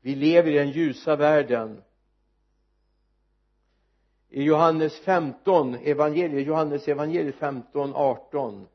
Vi 0.00 0.14
lever 0.14 0.50
i 0.50 0.54
den 0.54 0.70
ljusa 0.70 1.16
världen. 1.16 1.82
I 4.28 4.42
Johannes 4.42 5.00
15 5.00 5.74
evangeliet, 5.74 6.46
Johannes 6.46 6.88
evangeliet 6.88 7.34
15, 7.34 7.92
18 7.94 8.68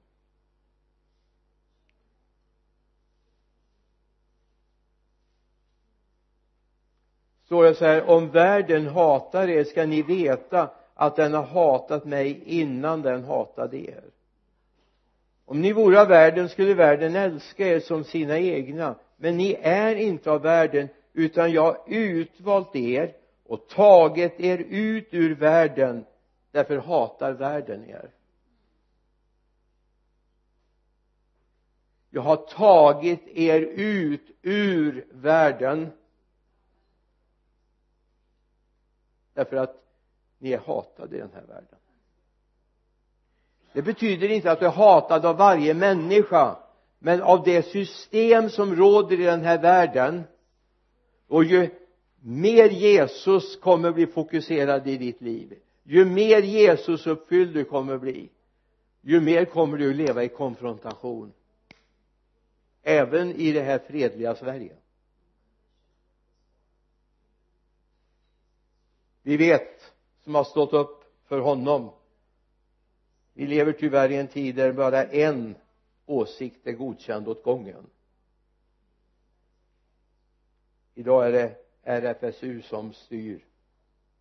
står 7.47 7.63
det 7.63 7.75
så 7.75 7.85
här 7.85 8.09
om 8.09 8.29
världen 8.29 8.87
hatar 8.87 9.47
er 9.49 9.63
ska 9.63 9.85
ni 9.85 10.01
veta 10.01 10.69
att 10.93 11.15
den 11.15 11.33
har 11.33 11.43
hatat 11.43 12.05
mig 12.05 12.43
innan 12.45 13.01
den 13.01 13.23
hatade 13.23 13.77
er. 13.77 14.03
Om 15.45 15.61
ni 15.61 15.73
vore 15.73 16.01
av 16.01 16.07
världen 16.07 16.49
skulle 16.49 16.73
världen 16.73 17.15
älska 17.15 17.67
er 17.67 17.79
som 17.79 18.03
sina 18.03 18.37
egna 18.37 18.95
men 19.17 19.37
ni 19.37 19.57
är 19.61 19.95
inte 19.95 20.31
av 20.31 20.41
världen 20.41 20.89
utan 21.13 21.51
jag 21.51 21.63
har 21.63 21.77
utvalt 21.87 22.75
er 22.75 23.13
och 23.45 23.67
tagit 23.67 24.39
er 24.39 24.57
ut 24.69 25.07
ur 25.11 25.35
världen 25.35 26.05
därför 26.51 26.77
hatar 26.77 27.31
världen 27.31 27.89
er. 27.89 28.11
Jag 32.09 32.21
har 32.21 32.35
tagit 32.35 33.27
er 33.27 33.61
ut 33.75 34.31
ur 34.41 35.05
världen. 35.11 35.91
Därför 39.37 39.57
att 39.57 39.83
ni 40.37 40.51
är 40.51 40.57
hatade 40.57 41.15
i 41.15 41.19
den 41.19 41.29
här 41.33 41.43
världen. 41.47 41.79
Det 43.73 43.81
betyder 43.81 44.29
inte 44.29 44.51
att 44.51 44.59
du 44.59 44.65
är 44.65 44.69
hatad 44.69 45.25
av 45.25 45.37
varje 45.37 45.73
människa 45.73 46.57
men 46.99 47.21
av 47.21 47.43
det 47.43 47.63
system 47.63 48.49
som 48.49 48.75
råder 48.75 49.19
i 49.19 49.23
den 49.23 49.41
här 49.41 49.61
världen. 49.61 50.23
Och 51.27 51.43
ju 51.43 51.69
mer 52.21 52.69
Jesus 52.69 53.59
kommer 53.59 53.91
bli 53.91 54.07
fokuserad 54.07 54.87
i 54.87 54.97
ditt 54.97 55.21
liv 55.21 55.59
ju 55.83 56.05
mer 56.05 56.41
Jesus 56.41 57.07
uppfylld 57.07 57.53
du 57.53 57.63
kommer 57.63 57.97
bli 57.97 58.29
ju 59.01 59.21
mer 59.21 59.45
kommer 59.45 59.77
du 59.77 59.93
leva 59.93 60.23
i 60.23 60.29
konfrontation 60.29 61.33
även 62.83 63.31
i 63.31 63.51
det 63.51 63.61
här 63.61 63.79
fredliga 63.79 64.35
Sverige. 64.35 64.73
Vi 69.27 69.37
vet 69.37 69.93
som 70.23 70.35
har 70.35 70.43
stått 70.43 70.73
upp 70.73 71.03
för 71.23 71.39
honom. 71.39 71.91
Vi 73.33 73.47
lever 73.47 73.73
tyvärr 73.73 74.11
i 74.11 74.15
en 74.15 74.27
tid 74.27 74.55
där 74.55 74.73
bara 74.73 75.03
en 75.03 75.55
åsikt 76.05 76.67
är 76.67 76.71
godkänd 76.71 77.27
åt 77.27 77.43
gången. 77.43 77.89
Idag 80.93 81.27
är 81.27 81.31
det 81.31 81.55
RFSU 81.83 82.61
som 82.61 82.93
styr 82.93 83.45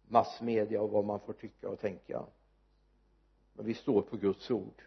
massmedia 0.09 0.83
och 0.83 0.91
vad 0.91 1.05
man 1.05 1.21
får 1.21 1.33
tycka 1.33 1.69
och 1.69 1.81
tänka. 1.81 2.27
Men 3.53 3.67
vi 3.67 3.75
står 3.75 4.03
på 4.03 4.17
Guds 4.17 4.51
ord. 4.51 4.83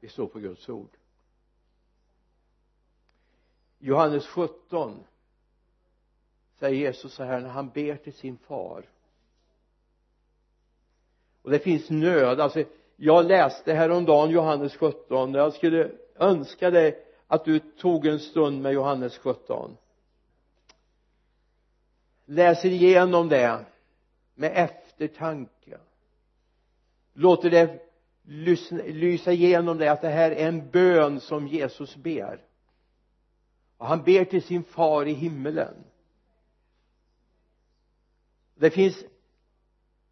Vi 0.00 0.08
står 0.08 0.26
på 0.26 0.38
Guds 0.38 0.68
ord. 0.68 0.96
Johannes 3.78 4.26
17 4.26 5.04
säger 6.54 6.76
Jesus 6.76 7.14
så 7.14 7.24
här 7.24 7.40
när 7.40 7.48
han 7.48 7.68
ber 7.68 7.96
till 7.96 8.14
sin 8.14 8.38
far 8.38 8.93
och 11.44 11.50
det 11.50 11.58
finns 11.58 11.90
nöd. 11.90 12.40
Alltså 12.40 12.64
jag 12.96 13.26
läste 13.26 13.72
häromdagen 13.72 14.30
Johannes 14.30 14.76
17 14.76 15.34
jag 15.34 15.52
skulle 15.52 15.90
önska 16.18 16.70
dig 16.70 17.04
att 17.26 17.44
du 17.44 17.58
tog 17.58 18.06
en 18.06 18.18
stund 18.18 18.62
med 18.62 18.72
Johannes 18.72 19.18
17 19.18 19.76
läser 22.24 22.68
igenom 22.68 23.28
det 23.28 23.64
med 24.34 24.52
eftertanke. 24.54 25.78
Låter 27.12 27.50
det 27.50 27.80
lyssna, 28.22 28.82
lysa 28.86 29.32
igenom 29.32 29.78
det 29.78 29.92
att 29.92 30.02
det 30.02 30.08
här 30.08 30.30
är 30.30 30.48
en 30.48 30.70
bön 30.70 31.20
som 31.20 31.48
Jesus 31.48 31.96
ber. 31.96 32.40
Och 33.76 33.86
han 33.86 34.02
ber 34.02 34.24
till 34.24 34.42
sin 34.42 34.64
far 34.64 35.06
i 35.06 35.12
himmelen. 35.12 35.74
Det 38.54 38.70
finns 38.70 39.04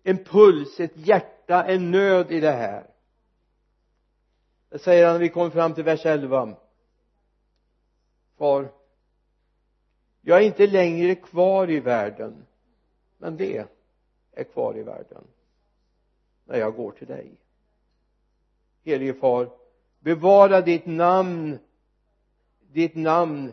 en 0.02 0.24
puls, 0.24 0.80
ett 0.80 0.96
hjärta, 0.96 1.64
en 1.64 1.90
nöd 1.90 2.32
i 2.32 2.40
det 2.40 2.50
här. 2.50 2.86
Det 4.68 4.78
säger 4.78 5.06
han 5.06 5.14
när 5.14 5.20
vi 5.20 5.28
kommer 5.28 5.50
fram 5.50 5.74
till 5.74 5.84
vers 5.84 6.06
11 6.06 6.56
far 8.38 8.68
jag 10.20 10.38
är 10.38 10.46
inte 10.46 10.66
längre 10.66 11.14
kvar 11.14 11.70
i 11.70 11.80
världen 11.80 12.46
men 13.18 13.36
det 13.36 13.66
är 14.32 14.44
kvar 14.44 14.78
i 14.78 14.82
världen 14.82 15.24
när 16.44 16.58
jag 16.58 16.76
går 16.76 16.90
till 16.90 17.06
dig. 17.06 17.32
Helige 18.84 19.14
far 19.14 19.50
bevara 20.00 20.60
ditt 20.60 20.86
namn 20.86 21.58
ditt 22.72 22.94
namn 22.94 23.52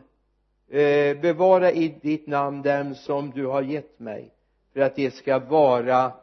eh, 0.68 1.18
bevara 1.18 1.72
i 1.72 1.88
ditt 1.88 2.28
namn 2.28 2.62
dem 2.62 2.96
som 2.96 3.32
du 3.32 3.46
har 3.46 3.62
gett 3.62 4.00
mig 4.00 4.34
för 4.74 4.80
att 4.80 4.96
det 4.96 5.12
ska 5.12 5.40
vara 5.40 6.14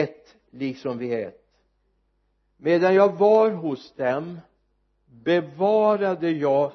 ett 0.00 0.36
liksom 0.50 0.98
vi 0.98 1.14
är 1.14 1.28
ett. 1.28 1.44
Medan 2.56 2.94
jag 2.94 3.12
var 3.12 3.50
hos 3.50 3.94
dem 3.94 4.40
bevarade 5.06 6.30
jag 6.30 6.72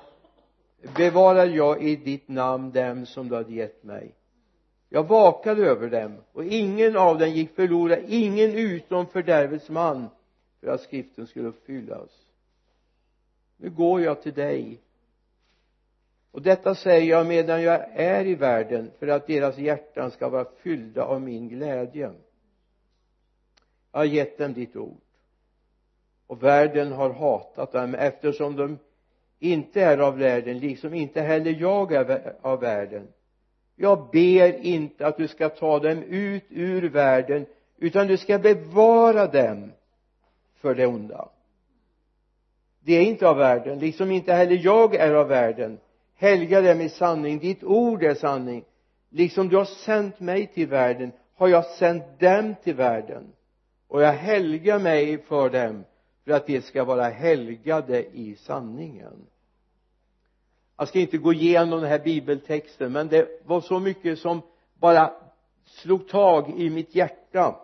bevarade 0.97 1.51
jag 1.51 1.83
i 1.83 1.95
ditt 1.95 2.27
namn 2.27 2.71
dem 2.71 3.05
som 3.05 3.29
du 3.29 3.35
hade 3.35 3.53
gett 3.53 3.83
mig. 3.83 4.15
Jag 4.89 5.03
vakade 5.07 5.65
över 5.65 5.89
dem 5.89 6.17
och 6.31 6.45
ingen 6.45 6.97
av 6.97 7.19
dem 7.19 7.29
gick 7.29 7.55
förlorad 7.55 7.99
ingen 8.07 8.51
utom 8.51 9.07
fördärvets 9.07 9.69
man 9.69 10.09
för 10.61 10.67
att 10.67 10.81
skriften 10.81 11.27
skulle 11.27 11.47
uppfyllas. 11.47 12.09
Nu 13.57 13.69
går 13.69 14.01
jag 14.01 14.21
till 14.21 14.33
dig. 14.33 14.81
Och 16.31 16.41
detta 16.41 16.75
säger 16.75 17.09
jag 17.09 17.27
medan 17.27 17.61
jag 17.61 17.85
är 17.93 18.25
i 18.25 18.35
världen 18.35 18.91
för 18.99 19.07
att 19.07 19.27
deras 19.27 19.57
hjärtan 19.57 20.11
ska 20.11 20.29
vara 20.29 20.45
fyllda 20.45 21.03
av 21.03 21.21
min 21.21 21.49
glädje 21.49 22.11
har 23.97 24.05
gett 24.05 24.37
dem 24.37 24.53
ditt 24.53 24.75
ord. 24.75 25.01
Och 26.27 26.43
världen 26.43 26.91
har 26.91 27.09
hatat 27.09 27.71
dem 27.71 27.95
eftersom 27.95 28.55
de 28.55 28.79
inte 29.39 29.81
är 29.81 29.97
av 29.97 30.17
världen 30.17 30.59
liksom 30.59 30.93
inte 30.93 31.21
heller 31.21 31.51
jag 31.59 31.91
är 31.91 32.35
av 32.41 32.59
världen. 32.59 33.07
Jag 33.75 34.09
ber 34.11 34.65
inte 34.65 35.07
att 35.07 35.17
du 35.17 35.27
ska 35.27 35.49
ta 35.49 35.79
dem 35.79 36.03
ut 36.03 36.43
ur 36.49 36.89
världen 36.89 37.45
utan 37.77 38.07
du 38.07 38.17
ska 38.17 38.39
bevara 38.39 39.27
dem 39.27 39.71
för 40.55 40.75
det 40.75 40.87
onda. 40.87 41.29
De 42.79 42.97
är 42.97 43.01
inte 43.01 43.27
av 43.27 43.37
världen 43.37 43.79
liksom 43.79 44.11
inte 44.11 44.33
heller 44.33 44.59
jag 44.63 44.95
är 44.95 45.13
av 45.13 45.27
världen. 45.27 45.79
Helga 46.15 46.61
dem 46.61 46.81
i 46.81 46.89
sanning 46.89 47.39
ditt 47.39 47.63
ord 47.63 48.03
är 48.03 48.15
sanning. 48.15 48.63
Liksom 49.09 49.49
du 49.49 49.57
har 49.57 49.65
sänt 49.65 50.19
mig 50.19 50.47
till 50.47 50.67
världen 50.67 51.11
har 51.35 51.47
jag 51.47 51.65
sänt 51.65 52.19
dem 52.19 52.55
till 52.63 52.75
världen 52.75 53.33
och 53.87 54.01
jag 54.01 54.13
helgar 54.13 54.79
mig 54.79 55.17
för 55.17 55.49
dem 55.49 55.85
för 56.23 56.31
att 56.31 56.47
de 56.47 56.61
ska 56.61 56.83
vara 56.83 57.09
helgade 57.09 58.05
i 58.05 58.35
sanningen. 58.35 59.27
Jag 60.77 60.87
ska 60.87 60.99
inte 60.99 61.17
gå 61.17 61.33
igenom 61.33 61.81
den 61.81 61.89
här 61.89 61.99
bibeltexten 61.99 62.91
men 62.91 63.07
det 63.07 63.41
var 63.45 63.61
så 63.61 63.79
mycket 63.79 64.19
som 64.19 64.41
bara 64.73 65.13
slog 65.65 66.07
tag 66.07 66.61
i 66.61 66.69
mitt 66.69 66.95
hjärta. 66.95 67.55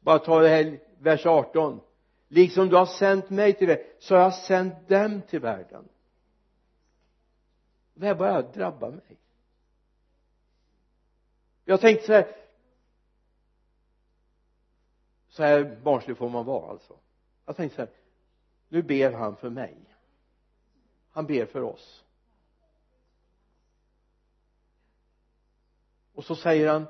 Bara 0.00 0.18
ta 0.18 0.40
det 0.40 0.48
här 0.48 0.80
vers 0.98 1.26
18 1.26 1.80
liksom 2.28 2.68
du 2.68 2.76
har 2.76 2.86
sänt 2.86 3.30
mig 3.30 3.52
till 3.52 3.66
världen 3.66 3.84
så 3.98 4.14
har 4.14 4.22
jag 4.22 4.34
sänt 4.34 4.88
dem 4.88 5.22
till 5.22 5.40
världen. 5.40 5.88
Det 7.94 8.06
här 8.06 8.14
började 8.14 8.48
drabba 8.52 8.90
mig. 8.90 9.18
Jag 11.64 11.80
tänkte 11.80 12.06
så 12.06 12.12
här 12.12 12.43
så 15.34 15.42
här 15.42 15.80
barnslig 15.82 16.16
får 16.16 16.28
man 16.28 16.44
vara 16.44 16.70
alltså. 16.70 16.98
Jag 17.44 17.56
tänkte 17.56 17.76
så 17.76 17.82
här 17.82 17.90
nu 18.68 18.82
ber 18.82 19.12
han 19.12 19.36
för 19.36 19.50
mig. 19.50 19.76
Han 21.10 21.26
ber 21.26 21.46
för 21.46 21.62
oss. 21.62 22.04
Och 26.12 26.24
så 26.24 26.36
säger 26.36 26.68
han 26.68 26.86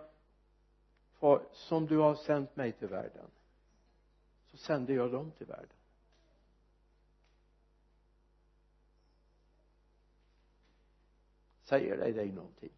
far 1.12 1.46
som 1.52 1.86
du 1.86 1.98
har 1.98 2.14
sänt 2.14 2.56
mig 2.56 2.72
till 2.72 2.88
världen 2.88 3.30
så 4.46 4.56
sänder 4.56 4.94
jag 4.94 5.12
dem 5.12 5.30
till 5.30 5.46
världen. 5.46 5.76
Säger 11.62 11.96
det 11.96 12.12
dig 12.12 12.32
någonting? 12.32 12.72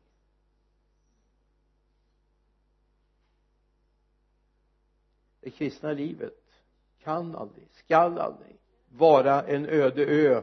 Det 5.47 5.51
kristna 5.51 5.93
livet 5.93 6.43
kan 6.99 7.37
aldrig, 7.37 7.69
skall 7.73 8.19
aldrig 8.19 8.57
vara 8.89 9.43
en 9.43 9.67
öde 9.67 10.05
ö 10.05 10.43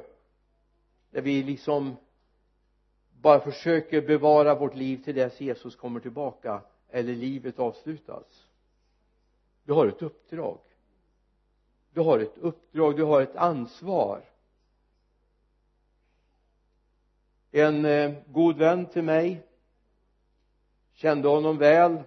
där 1.12 1.22
vi 1.22 1.44
liksom 1.44 1.96
bara 3.22 3.40
försöker 3.40 4.02
bevara 4.02 4.56
vårt 4.56 4.76
liv 4.76 5.04
till 5.04 5.16
dess 5.16 5.42
Jesus 5.42 5.76
kommer 5.76 6.00
tillbaka 6.00 6.62
eller 6.90 7.16
livet 7.16 7.60
avslutas. 7.60 8.48
Du 9.64 9.74
har 9.74 9.88
ett 9.88 10.02
uppdrag. 10.02 10.60
Du 11.94 12.02
har 12.02 12.20
ett 12.20 12.38
uppdrag, 12.38 12.96
du 12.96 13.04
har 13.04 13.22
ett 13.22 13.36
ansvar. 13.36 14.22
En 17.52 17.86
eh, 17.86 18.14
god 18.28 18.58
vän 18.58 18.86
till 18.86 19.04
mig 19.04 19.48
kände 20.94 21.28
honom 21.28 21.58
väl 21.58 22.04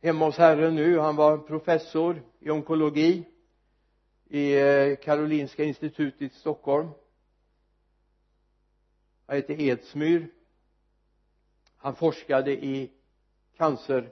hemma 0.00 0.24
hos 0.24 0.36
herren 0.36 0.74
nu. 0.74 0.98
Han 0.98 1.16
var 1.16 1.38
professor 1.38 2.22
i 2.38 2.50
onkologi 2.50 3.24
i 4.28 4.58
eh, 4.58 4.96
Karolinska 4.96 5.64
institutet 5.64 6.22
i 6.22 6.28
Stockholm. 6.28 6.88
Han 9.26 9.36
hette 9.36 9.62
Edsmyr. 9.62 10.30
Han 11.76 11.94
forskade 11.96 12.64
i 12.64 12.90
cancer 13.56 14.10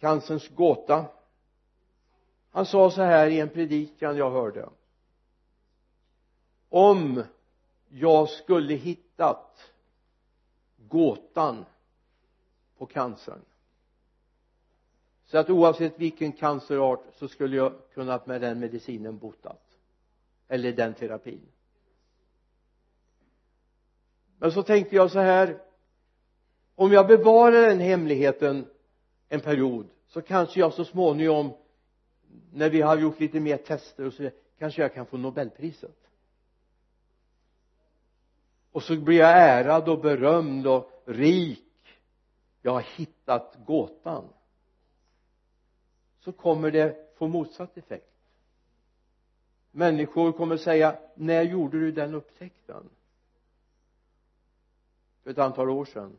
cancerns 0.00 0.48
gåta. 0.48 1.06
Han 2.50 2.66
sa 2.66 2.90
så 2.90 3.02
här 3.02 3.30
i 3.30 3.40
en 3.40 3.48
predikan 3.48 4.16
jag 4.16 4.30
hörde. 4.30 4.68
Om 6.68 7.22
jag 7.88 8.28
skulle 8.28 8.74
hittat 8.74 9.70
gåtan 10.76 11.64
på 12.78 12.86
cancern 12.86 13.40
så 15.28 15.38
att 15.38 15.50
oavsett 15.50 15.98
vilken 15.98 16.32
cancerart 16.32 17.00
så 17.12 17.28
skulle 17.28 17.56
jag 17.56 17.72
kunnat 17.94 18.26
med 18.26 18.40
den 18.40 18.60
medicinen 18.60 19.18
botat 19.18 19.62
eller 20.48 20.72
den 20.72 20.94
terapin. 20.94 21.40
Men 24.38 24.52
så 24.52 24.62
tänkte 24.62 24.96
jag 24.96 25.10
så 25.10 25.18
här. 25.18 25.62
Om 26.74 26.92
jag 26.92 27.06
bevarar 27.06 27.68
den 27.68 27.80
hemligheten 27.80 28.66
en 29.28 29.40
period 29.40 29.86
så 30.06 30.22
kanske 30.22 30.60
jag 30.60 30.72
så 30.72 30.84
småningom 30.84 31.52
när 32.52 32.70
vi 32.70 32.80
har 32.80 32.96
gjort 32.96 33.20
lite 33.20 33.40
mer 33.40 33.56
tester 33.56 34.06
och 34.06 34.12
så 34.12 34.22
vidare 34.22 34.36
kanske 34.58 34.82
jag 34.82 34.94
kan 34.94 35.06
få 35.06 35.16
nobelpriset. 35.16 35.96
Och 38.72 38.82
så 38.82 38.96
blir 38.96 39.18
jag 39.18 39.30
ärad 39.30 39.88
och 39.88 40.00
berömd 40.00 40.66
och 40.66 41.02
rik. 41.06 41.64
Jag 42.62 42.72
har 42.72 42.84
hittat 42.96 43.56
gåtan 43.66 44.24
så 46.20 46.32
kommer 46.32 46.70
det 46.70 47.16
få 47.16 47.28
motsatt 47.28 47.76
effekt. 47.76 48.12
Människor 49.70 50.32
kommer 50.32 50.56
säga 50.56 50.98
när 51.14 51.42
gjorde 51.42 51.78
du 51.80 51.92
den 51.92 52.14
upptäckten? 52.14 52.90
För 55.22 55.30
ett 55.30 55.38
antal 55.38 55.70
år 55.70 55.84
sedan. 55.84 56.16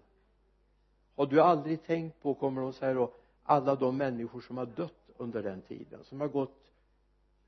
Har 1.15 1.25
du 1.25 1.41
aldrig 1.41 1.83
tänkt 1.83 2.21
på 2.21 2.33
kommer 2.33 2.62
de 2.62 2.73
säga 2.73 2.93
då 2.93 3.13
alla 3.43 3.75
de 3.75 3.97
människor 3.97 4.41
som 4.41 4.57
har 4.57 4.65
dött 4.65 5.09
under 5.17 5.43
den 5.43 5.62
tiden 5.62 6.03
som 6.03 6.21
har 6.21 6.27
gått 6.27 6.71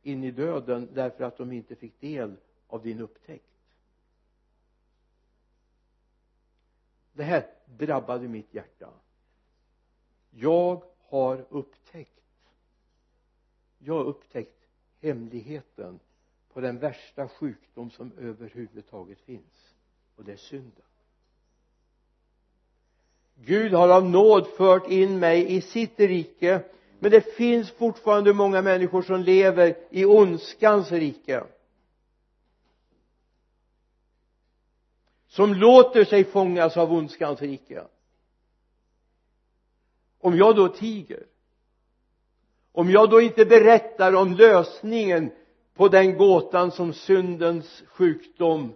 in 0.01 0.23
i 0.23 0.31
döden 0.31 0.89
därför 0.93 1.23
att 1.23 1.37
de 1.37 1.51
inte 1.51 1.75
fick 1.75 2.01
del 2.01 2.35
av 2.67 2.83
din 2.83 2.99
upptäckt? 2.99 3.45
Det 7.13 7.23
här 7.23 7.47
drabbade 7.65 8.27
mitt 8.27 8.53
hjärta. 8.53 8.89
Jag 10.29 10.83
har 10.99 11.45
upptäckt 11.49 12.20
jag 13.83 13.93
har 13.93 14.03
upptäckt 14.03 14.67
hemligheten 15.01 15.99
på 16.53 16.61
den 16.61 16.79
värsta 16.79 17.27
sjukdom 17.27 17.91
som 17.91 18.11
överhuvudtaget 18.17 19.19
finns 19.19 19.75
och 20.15 20.23
det 20.23 20.31
är 20.31 20.37
synden. 20.37 20.85
Gud 23.35 23.73
har 23.73 23.89
av 23.89 24.09
nåd 24.09 24.47
fört 24.47 24.87
in 24.87 25.19
mig 25.19 25.55
i 25.55 25.61
sitt 25.61 25.99
rike 25.99 26.63
men 26.99 27.11
det 27.11 27.21
finns 27.35 27.71
fortfarande 27.71 28.33
många 28.33 28.61
människor 28.61 29.01
som 29.01 29.21
lever 29.21 29.77
i 29.89 30.05
ondskans 30.05 30.91
rike 30.91 31.43
som 35.27 35.53
låter 35.53 36.05
sig 36.05 36.23
fångas 36.23 36.77
av 36.77 36.93
ondskans 36.93 37.41
rike. 37.41 37.83
Om 40.19 40.37
jag 40.37 40.55
då 40.55 40.67
tiger 40.67 41.25
om 42.71 42.89
jag 42.89 43.09
då 43.09 43.21
inte 43.21 43.45
berättar 43.45 44.15
om 44.15 44.33
lösningen 44.33 45.31
på 45.73 45.87
den 45.87 46.17
gåtan 46.17 46.71
som 46.71 46.93
syndens 46.93 47.83
sjukdom 47.87 48.73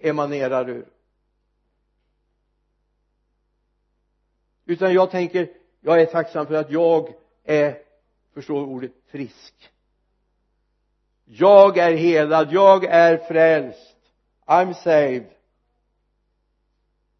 emanerar 0.00 0.68
ur. 0.68 0.88
Utan 4.64 4.92
jag 4.94 5.10
tänker 5.10 5.48
jag 5.80 6.00
är 6.00 6.06
tacksam 6.06 6.46
för 6.46 6.54
att 6.54 6.70
jag 6.70 7.14
är 7.44 7.82
förstår 8.32 8.66
ordet 8.66 8.92
frisk. 9.06 9.72
Jag 11.24 11.78
är 11.78 11.92
helad, 11.92 12.52
jag 12.52 12.84
är 12.84 13.16
frälst. 13.16 13.96
I'm 14.46 14.72
saved. 14.72 15.30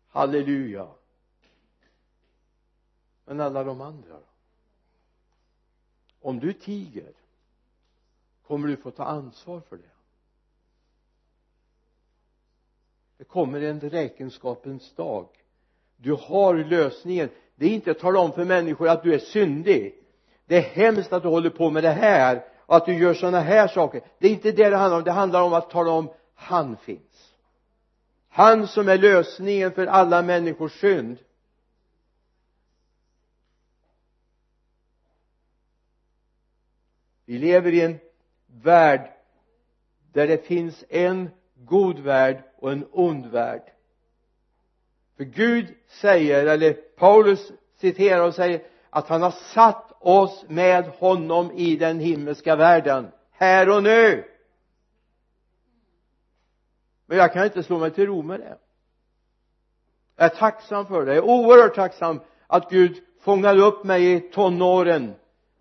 Halleluja. 0.08 0.88
Men 3.24 3.40
alla 3.40 3.64
de 3.64 3.80
andra 3.80 4.12
då? 4.12 4.31
Om 6.22 6.40
du 6.40 6.52
tiger 6.52 7.12
kommer 8.46 8.68
du 8.68 8.76
få 8.76 8.90
ta 8.90 9.04
ansvar 9.04 9.60
för 9.68 9.76
det. 9.76 9.82
Det 13.18 13.24
kommer 13.24 13.60
en 13.60 13.80
räkenskapens 13.80 14.94
dag. 14.94 15.28
Du 15.96 16.12
har 16.12 16.54
lösningen. 16.54 17.28
Det 17.54 17.66
är 17.66 17.70
inte 17.70 17.90
att 17.90 17.98
tala 17.98 18.20
om 18.20 18.32
för 18.32 18.44
människor 18.44 18.88
att 18.88 19.02
du 19.02 19.14
är 19.14 19.18
syndig. 19.18 19.94
Det 20.46 20.56
är 20.56 20.62
hemskt 20.62 21.12
att 21.12 21.22
du 21.22 21.28
håller 21.28 21.50
på 21.50 21.70
med 21.70 21.82
det 21.82 21.90
här 21.90 22.44
och 22.58 22.76
att 22.76 22.86
du 22.86 22.98
gör 22.98 23.14
sådana 23.14 23.40
här 23.40 23.68
saker. 23.68 24.02
Det 24.18 24.26
är 24.26 24.32
inte 24.32 24.52
det 24.52 24.70
det 24.70 24.76
handlar 24.76 24.98
om. 24.98 25.04
Det 25.04 25.12
handlar 25.12 25.42
om 25.42 25.52
att 25.52 25.70
tala 25.70 25.90
om 25.90 26.10
han 26.34 26.76
finns. 26.76 27.32
Han 28.28 28.68
som 28.68 28.88
är 28.88 28.98
lösningen 28.98 29.72
för 29.72 29.86
alla 29.86 30.22
människors 30.22 30.80
synd. 30.80 31.18
Vi 37.32 37.38
lever 37.38 37.72
i 37.72 37.80
en 37.80 37.98
värld 38.46 39.12
där 40.12 40.26
det 40.26 40.46
finns 40.46 40.84
en 40.88 41.30
god 41.54 41.98
värld 41.98 42.42
och 42.56 42.72
en 42.72 42.86
ond 42.92 43.26
värld. 43.26 43.62
För 45.16 45.24
Gud 45.24 45.74
säger 45.88 46.46
eller 46.46 46.72
Paulus 46.72 47.52
citerar 47.76 48.26
och 48.26 48.34
säger 48.34 48.62
att 48.90 49.08
han 49.08 49.22
har 49.22 49.30
satt 49.30 49.92
oss 50.00 50.44
med 50.48 50.84
honom 50.84 51.50
i 51.52 51.76
den 51.76 52.00
himmelska 52.00 52.56
världen 52.56 53.08
här 53.30 53.76
och 53.76 53.82
nu. 53.82 54.24
Men 57.06 57.18
jag 57.18 57.32
kan 57.32 57.44
inte 57.44 57.62
slå 57.62 57.78
mig 57.78 57.90
till 57.90 58.06
ro 58.06 58.22
med 58.22 58.40
det. 58.40 58.58
Jag 60.16 60.24
är 60.24 60.36
tacksam 60.36 60.86
för 60.86 61.06
det. 61.06 61.14
Jag 61.14 61.24
är 61.24 61.30
oerhört 61.30 61.74
tacksam 61.74 62.20
att 62.46 62.70
Gud 62.70 63.02
fångade 63.20 63.62
upp 63.62 63.84
mig 63.84 64.12
i 64.12 64.20
tonåren 64.20 65.14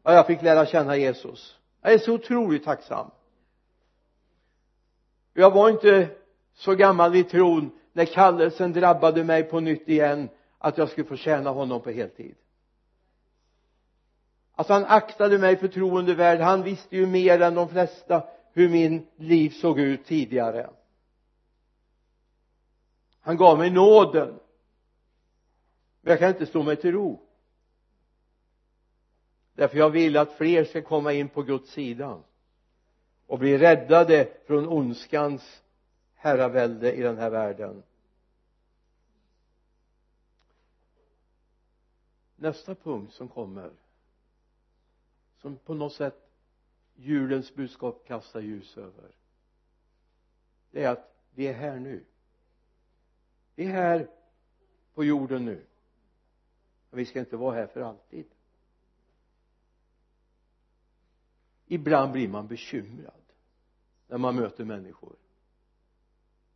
och 0.04 0.14
jag 0.14 0.28
fick 0.28 0.42
lära 0.42 0.66
känna 0.66 0.98
Jesus 0.98 1.58
jag 1.82 1.94
är 1.94 1.98
så 1.98 2.14
otroligt 2.14 2.64
tacksam. 2.64 3.12
Jag 5.34 5.52
var 5.52 5.70
inte 5.70 6.10
så 6.54 6.76
gammal 6.76 7.16
i 7.16 7.24
tron 7.24 7.72
när 7.94 8.06
kallelsen 8.06 8.74
drabbade 8.74 9.24
mig 9.24 9.44
på 9.44 9.60
nytt 9.60 9.90
igen 9.90 10.30
att 10.58 10.78
jag 10.78 10.90
skulle 10.90 11.08
få 11.08 11.16
tjäna 11.16 11.50
honom 11.50 11.82
på 11.82 11.90
heltid. 11.90 12.36
Alltså 14.56 14.74
han 14.74 14.86
aktade 14.86 15.38
mig 15.38 15.58
förtroendevärd 15.58 16.40
han 16.40 16.64
visste 16.64 16.96
ju 16.96 17.06
mer 17.06 17.42
än 17.42 17.56
de 17.56 17.70
flesta 17.70 18.24
hur 18.54 18.70
min 18.70 19.08
liv 19.16 19.50
såg 19.50 19.80
ut 19.80 20.06
tidigare. 20.06 20.70
Han 23.22 23.38
gav 23.38 23.58
mig 23.58 23.70
nåden. 23.70 24.40
Men 26.02 26.12
jag 26.12 26.20
kan 26.20 26.30
inte 26.30 26.46
stå 26.46 26.64
mig 26.64 26.76
till 26.76 26.92
ro 26.92 27.20
därför 29.54 29.78
jag 29.78 29.90
vill 29.90 30.18
att 30.18 30.32
fler 30.32 30.64
ska 30.64 30.82
komma 30.82 31.14
in 31.14 31.30
på 31.30 31.44
Guds 31.44 31.72
sida 31.72 32.24
och 33.28 33.40
bli 33.40 33.58
räddade 33.58 34.30
från 34.46 34.68
ondskans 34.68 35.64
herravälde 36.16 36.94
i 36.94 37.02
den 37.02 37.18
här 37.18 37.30
världen. 37.30 37.84
Nästa 42.36 42.76
punkt 42.76 43.14
som 43.14 43.28
kommer 43.28 43.72
som 45.38 45.56
på 45.56 45.74
något 45.74 45.94
sätt 45.94 46.30
julens 46.96 47.56
budskap 47.56 48.08
kastar 48.08 48.40
ljus 48.40 48.78
över 48.78 49.12
det 50.72 50.84
är 50.84 50.90
att 50.90 51.16
vi 51.32 51.48
är 51.48 51.54
här 51.54 51.80
nu. 51.80 52.04
Vi 53.56 53.66
är 53.66 53.72
här 53.72 54.10
på 54.94 55.04
jorden 55.04 55.46
nu. 55.46 55.66
Men 56.90 56.98
vi 56.98 57.06
ska 57.06 57.20
inte 57.20 57.38
vara 57.38 57.56
här 57.56 57.68
för 57.68 57.82
alltid. 57.82 58.26
Ibland 61.72 62.12
blir 62.12 62.28
man 62.28 62.48
bekymrad 62.48 63.22
när 64.08 64.18
man 64.18 64.36
möter 64.36 64.66
människor. 64.66 65.16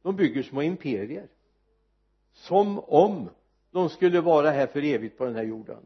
De 0.02 0.16
bygger 0.16 0.44
små 0.44 0.62
imperier 0.62 1.28
som 2.34 2.80
om 2.80 3.30
de 3.72 3.90
skulle 3.90 4.22
vara 4.22 4.52
här 4.52 4.68
för 4.68 4.84
evigt 4.84 5.18
på 5.18 5.26
den 5.26 5.36
här 5.36 5.44
jorden. 5.44 5.86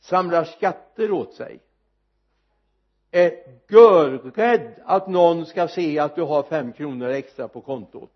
Samlar 0.00 0.44
skatter 0.44 1.10
åt 1.10 1.34
sig. 1.34 1.60
Är 3.10 3.60
görrädd 3.68 4.82
att 4.84 5.08
någon 5.08 5.46
ska 5.46 5.68
se 5.68 5.98
att 5.98 6.16
du 6.16 6.22
har 6.22 6.42
fem 6.42 6.72
kronor 6.72 7.08
extra 7.08 7.48
på 7.48 7.60
kontot. 7.60 8.12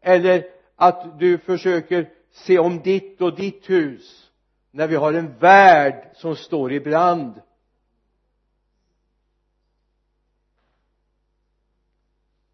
Eller 0.00 0.50
att 0.76 1.18
du 1.18 1.38
försöker 1.38 2.12
se 2.30 2.58
om 2.58 2.80
ditt 2.80 3.20
och 3.20 3.36
ditt 3.36 3.70
hus 3.70 4.30
när 4.74 4.88
vi 4.88 4.96
har 4.96 5.12
en 5.12 5.38
värld 5.38 6.10
som 6.14 6.36
står 6.36 6.72
i 6.72 6.80
brand. 6.80 7.42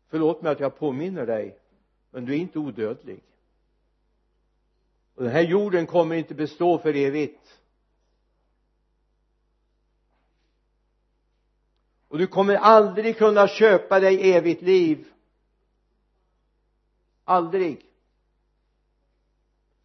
Förlåt 0.08 0.42
mig 0.42 0.52
att 0.52 0.60
jag 0.60 0.78
påminner 0.78 1.26
dig 1.26 1.58
men 2.10 2.24
du 2.24 2.32
är 2.32 2.38
inte 2.38 2.58
odödlig. 2.58 3.22
Och 5.14 5.22
den 5.22 5.32
här 5.32 5.42
jorden 5.42 5.86
kommer 5.86 6.16
inte 6.16 6.34
bestå 6.34 6.78
för 6.78 6.96
evigt. 6.96 7.60
Och 12.08 12.18
du 12.18 12.26
kommer 12.26 12.54
aldrig 12.54 13.18
kunna 13.18 13.48
köpa 13.48 14.00
dig 14.00 14.32
evigt 14.32 14.62
liv. 14.62 15.06
Aldrig 17.24 17.89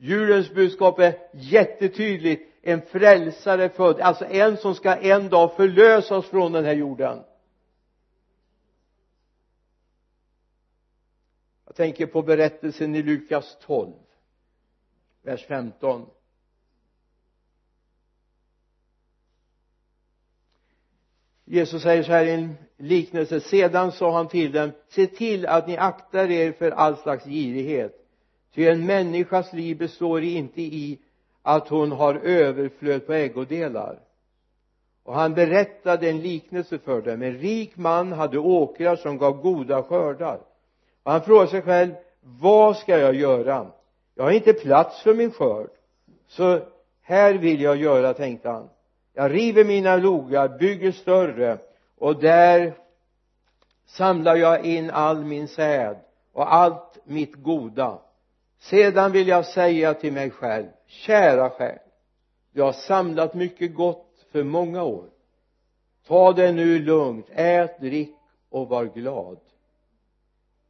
julens 0.06 0.54
budskap 0.54 1.00
är 1.00 1.18
jättetydligt. 1.32 2.52
En 2.62 2.82
frälsare 2.82 3.70
född 3.70 4.00
alltså 4.00 4.26
en 4.26 4.58
som 4.58 4.76
ska 4.76 4.96
en 4.96 5.30
dag 5.30 5.56
förlösa 5.56 6.18
oss 6.18 6.30
från 6.30 6.52
den 6.52 6.66
här 6.66 6.74
jorden. 6.74 7.24
Jag 11.66 11.76
tänker 11.76 12.06
på 12.06 12.22
berättelsen 12.22 12.96
i 12.96 13.04
Lukas 13.04 13.58
12 13.62 13.94
vers 15.22 15.46
15 15.46 16.10
Jesus 21.46 21.84
säger 21.84 22.04
så 22.04 22.12
här 22.12 22.26
i 22.26 22.32
en 22.32 22.56
liknelse. 22.78 23.40
Sedan 23.40 23.92
sa 23.92 24.12
han 24.12 24.28
till 24.28 24.52
dem 24.52 24.72
se 24.88 25.08
till 25.08 25.46
att 25.46 25.68
ni 25.68 25.78
aktar 25.78 26.32
er 26.32 26.52
för 26.52 26.72
all 26.72 26.98
slags 26.98 27.26
girighet 27.26 28.05
ty 28.56 28.68
en 28.68 28.86
människas 28.86 29.54
liv 29.54 29.78
består 29.78 30.22
inte 30.24 30.62
i 30.62 31.00
att 31.42 31.68
hon 31.68 31.92
har 31.92 32.16
överflöd 32.16 33.08
på 33.08 33.14
ägodelar. 33.14 34.00
Och 35.04 35.14
han 35.14 35.34
berättade 35.34 36.10
en 36.10 36.22
liknelse 36.22 36.78
för 36.78 37.02
dem. 37.02 37.22
En 37.22 37.38
rik 37.38 37.78
man 37.78 38.12
hade 38.12 38.38
åkrar 38.40 38.96
som 38.96 39.18
gav 39.18 39.42
goda 39.42 39.84
skördar. 39.84 40.40
Och 41.04 41.12
han 41.12 41.22
frågade 41.22 41.52
sig 41.52 41.62
själv 41.62 41.94
vad 42.22 42.78
ska 42.78 42.98
jag 42.98 43.16
göra? 43.16 43.68
Jag 44.16 44.24
har 44.24 44.32
inte 44.32 44.54
plats 44.54 45.04
för 45.04 45.14
min 45.14 45.32
skörd. 45.32 45.70
Så 46.28 46.60
här 47.02 47.34
vill 47.34 47.62
jag 47.62 47.78
göra 47.78 48.14
tänkte 48.14 48.50
han. 48.50 48.70
Jag 49.14 49.34
river 49.34 49.64
mina 49.64 49.98
logar, 49.98 50.58
bygger 50.58 50.92
större 50.92 51.58
och 51.98 52.20
där 52.20 52.74
samlar 53.86 54.36
jag 54.36 54.66
in 54.66 54.90
all 54.90 55.26
min 55.26 55.48
säd 55.48 55.98
och 56.34 56.54
allt 56.54 56.98
mitt 57.04 57.36
goda 57.36 58.00
sedan 58.60 59.12
vill 59.12 59.28
jag 59.28 59.46
säga 59.46 59.94
till 59.94 60.14
mig 60.14 60.30
själv 60.30 60.68
kära 60.88 61.50
själ 61.50 61.80
du 62.56 62.62
har 62.62 62.74
samlat 62.74 63.34
mycket 63.34 63.76
gott 63.76 64.26
för 64.32 64.44
många 64.44 64.84
år. 64.84 65.10
Ta 66.08 66.34
det 66.34 66.52
nu 66.52 66.80
lugnt 66.80 67.26
ät, 67.30 67.80
drick 67.80 68.16
och 68.50 68.68
var 68.68 68.86
glad. 68.86 69.40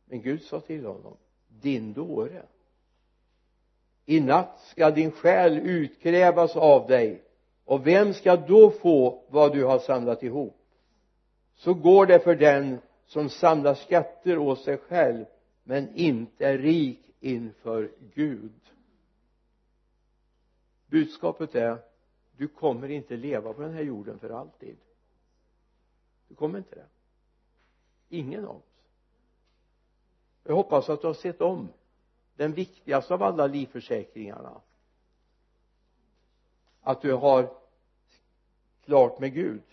Men 0.05 0.21
Gud 0.21 0.41
sa 0.41 0.59
till 0.59 0.85
honom 0.85 1.17
din 1.47 1.93
dåre 1.93 2.41
i 4.05 4.19
natt 4.19 4.59
ska 4.59 4.91
din 4.91 5.11
själ 5.11 5.57
utkrävas 5.57 6.55
av 6.55 6.87
dig 6.87 7.23
och 7.65 7.87
vem 7.87 8.13
ska 8.13 8.35
då 8.35 8.69
få 8.71 9.23
vad 9.29 9.53
du 9.53 9.63
har 9.63 9.79
samlat 9.79 10.23
ihop? 10.23 10.57
Så 11.55 11.73
går 11.73 12.05
det 12.05 12.19
för 12.19 12.35
den 12.35 12.77
som 13.05 13.29
samlar 13.29 13.73
skatter 13.73 14.37
åt 14.37 14.59
sig 14.59 14.77
själv 14.77 15.25
men 15.63 15.95
inte 15.95 16.45
är 16.45 16.57
rik 16.57 17.14
inför 17.25 17.91
Gud. 18.13 18.51
Budskapet 20.87 21.55
är 21.55 21.77
du 22.37 22.47
kommer 22.47 22.89
inte 22.89 23.17
leva 23.17 23.53
på 23.53 23.61
den 23.61 23.73
här 23.73 23.81
jorden 23.81 24.19
för 24.19 24.29
alltid. 24.29 24.77
Du 26.27 26.35
kommer 26.35 26.57
inte 26.57 26.75
det. 26.75 26.87
Ingen 28.09 28.45
av 28.45 28.55
oss. 28.55 28.63
Jag 30.43 30.55
hoppas 30.55 30.89
att 30.89 31.01
du 31.01 31.07
har 31.07 31.13
sett 31.13 31.41
om 31.41 31.69
den 32.35 32.53
viktigaste 32.53 33.13
av 33.13 33.23
alla 33.23 33.47
livförsäkringarna. 33.47 34.61
Att 36.81 37.01
du 37.01 37.13
har 37.13 37.57
klart 38.83 39.19
med 39.19 39.33
Gud. 39.33 39.63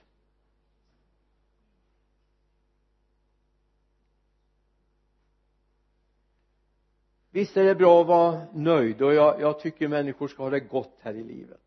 Visst 7.32 7.56
är 7.56 7.64
det 7.64 7.74
bra 7.74 8.00
att 8.00 8.06
vara 8.06 8.42
nöjd 8.52 9.02
och 9.02 9.14
jag, 9.14 9.40
jag 9.40 9.60
tycker 9.60 9.88
människor 9.88 10.28
ska 10.28 10.42
ha 10.42 10.50
det 10.50 10.60
gott 10.60 10.96
här 11.00 11.14
i 11.14 11.24
livet. 11.24 11.60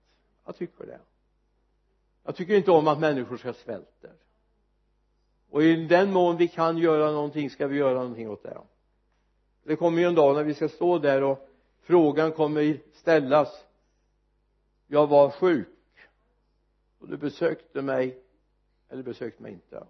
Jag 0.46 0.56
tycker 0.56 0.86
det. 0.86 1.00
Jag 2.24 2.36
tycker 2.36 2.54
inte 2.54 2.72
om 2.72 2.88
att 2.88 3.00
människor 3.00 3.38
ska 3.38 3.54
svälta. 3.54 4.08
Och 5.50 5.64
i 5.64 5.76
den 5.76 6.12
mån 6.12 6.38
vi 6.38 6.48
kan 6.48 6.78
göra 6.78 7.12
någonting 7.12 7.50
ska 7.50 7.68
vi 7.68 7.78
göra 7.78 7.94
någonting 7.94 8.30
åt 8.30 8.44
det 8.44 8.58
det 9.66 9.76
kommer 9.76 10.02
ju 10.02 10.08
en 10.08 10.16
dag 10.16 10.36
när 10.36 10.44
vi 10.44 10.54
ska 10.54 10.70
stå 10.70 11.00
där 11.00 11.24
och 11.24 11.50
frågan 11.82 12.32
kommer 12.32 12.78
ställas. 12.94 13.66
Jag 14.88 15.08
var 15.08 15.30
sjuk. 15.30 15.68
Och 17.00 17.08
du 17.08 17.18
besökte 17.18 17.82
mig 17.82 18.18
eller 18.90 19.04
besökte 19.04 19.44
mig 19.44 19.52
inte. 19.52 19.84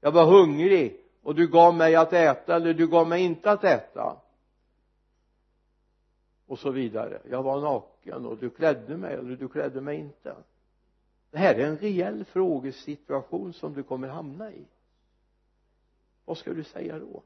Jag 0.00 0.12
var 0.12 0.24
hungrig. 0.24 1.00
Och 1.22 1.34
du 1.34 1.48
gav 1.48 1.74
mig 1.74 1.96
att 1.96 2.12
äta 2.12 2.56
eller 2.56 2.74
du 2.74 2.86
gav 2.86 3.08
mig 3.08 3.22
inte 3.22 3.50
att 3.50 3.64
äta 3.64 4.16
och 6.52 6.58
så 6.58 6.70
vidare. 6.70 7.20
Jag 7.30 7.42
var 7.42 7.60
naken 7.60 8.26
och 8.26 8.38
du 8.38 8.50
klädde 8.50 8.96
mig 8.96 9.14
eller 9.14 9.36
du 9.36 9.48
klädde 9.48 9.80
mig 9.80 9.98
inte. 9.98 10.36
Det 11.30 11.38
här 11.38 11.54
är 11.54 11.66
en 11.66 11.78
reell 11.78 12.24
frågesituation 12.24 13.52
som 13.52 13.74
du 13.74 13.82
kommer 13.82 14.08
hamna 14.08 14.52
i. 14.52 14.64
Vad 16.24 16.38
ska 16.38 16.52
du 16.52 16.64
säga 16.64 16.98
då? 16.98 17.22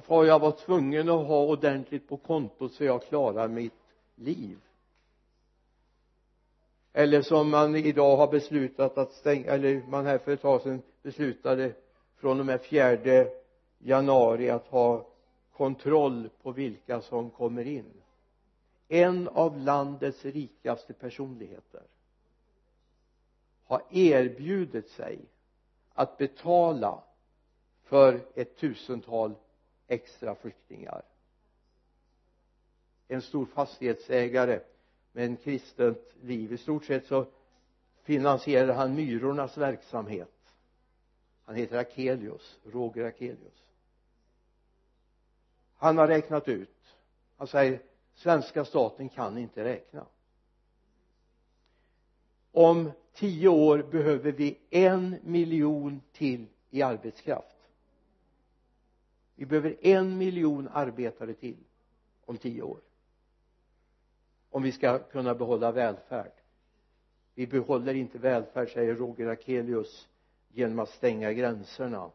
Far 0.00 0.24
jag 0.24 0.38
var 0.38 0.50
tvungen 0.52 1.08
att 1.08 1.26
ha 1.26 1.44
ordentligt 1.44 2.08
på 2.08 2.16
kontot 2.16 2.72
så 2.72 2.84
jag 2.84 3.02
klarar 3.02 3.48
mitt 3.48 3.82
liv. 4.14 4.58
Eller 6.92 7.22
som 7.22 7.50
man 7.50 7.76
idag 7.76 8.16
har 8.16 8.30
beslutat 8.30 8.98
att 8.98 9.12
stänga 9.12 9.50
eller 9.50 9.82
man 9.88 10.06
här 10.06 10.18
för 10.18 10.32
ett 10.32 10.42
tag 10.42 10.62
sedan 10.62 10.82
beslutade 11.02 11.74
från 12.16 12.40
och 12.40 12.46
med 12.46 12.60
fjärde 12.60 13.32
januari 13.78 14.50
att 14.50 14.66
ha 14.66 15.11
kontroll 15.62 16.28
på 16.42 16.52
vilka 16.52 17.00
som 17.00 17.30
kommer 17.30 17.66
in. 17.66 17.92
En 18.88 19.28
av 19.28 19.58
landets 19.58 20.24
rikaste 20.24 20.92
personligheter 20.92 21.82
har 23.64 23.82
erbjudit 23.90 24.88
sig 24.88 25.18
att 25.92 26.18
betala 26.18 27.02
för 27.82 28.20
ett 28.34 28.56
tusental 28.56 29.34
extra 29.86 30.34
flyktingar. 30.34 31.02
En 33.08 33.22
stor 33.22 33.46
fastighetsägare 33.46 34.60
med 35.12 35.24
en 35.24 35.36
kristet 35.36 36.14
liv. 36.22 36.52
I 36.52 36.58
stort 36.58 36.84
sett 36.84 37.06
så 37.06 37.26
finansierar 38.02 38.74
han 38.74 38.94
myrornas 38.94 39.58
verksamhet. 39.58 40.54
Han 41.44 41.54
heter 41.54 41.78
Akelius, 41.78 42.58
Roger 42.64 43.04
Akelius 43.04 43.62
han 45.82 45.98
har 45.98 46.08
räknat 46.08 46.48
ut. 46.48 46.96
Han 47.36 47.46
säger 47.46 47.80
svenska 48.14 48.64
staten 48.64 49.08
kan 49.08 49.38
inte 49.38 49.64
räkna. 49.64 50.06
Om 52.52 52.90
tio 53.12 53.48
år 53.48 53.82
behöver 53.90 54.32
vi 54.32 54.58
en 54.70 55.16
miljon 55.22 56.00
till 56.12 56.46
i 56.70 56.82
arbetskraft. 56.82 57.56
Vi 59.34 59.46
behöver 59.46 59.76
en 59.80 60.18
miljon 60.18 60.68
arbetare 60.72 61.34
till 61.34 61.56
om 62.24 62.36
tio 62.36 62.62
år. 62.62 62.80
Om 64.50 64.62
vi 64.62 64.72
ska 64.72 64.98
kunna 64.98 65.34
behålla 65.34 65.72
välfärd. 65.72 66.32
Vi 67.34 67.46
behåller 67.46 67.94
inte 67.94 68.18
välfärd 68.18 68.72
säger 68.72 68.94
Roger 68.94 69.26
Akelius 69.26 70.08
genom 70.52 70.78
att 70.78 70.90
stänga 70.90 71.32
gränserna 71.32 72.10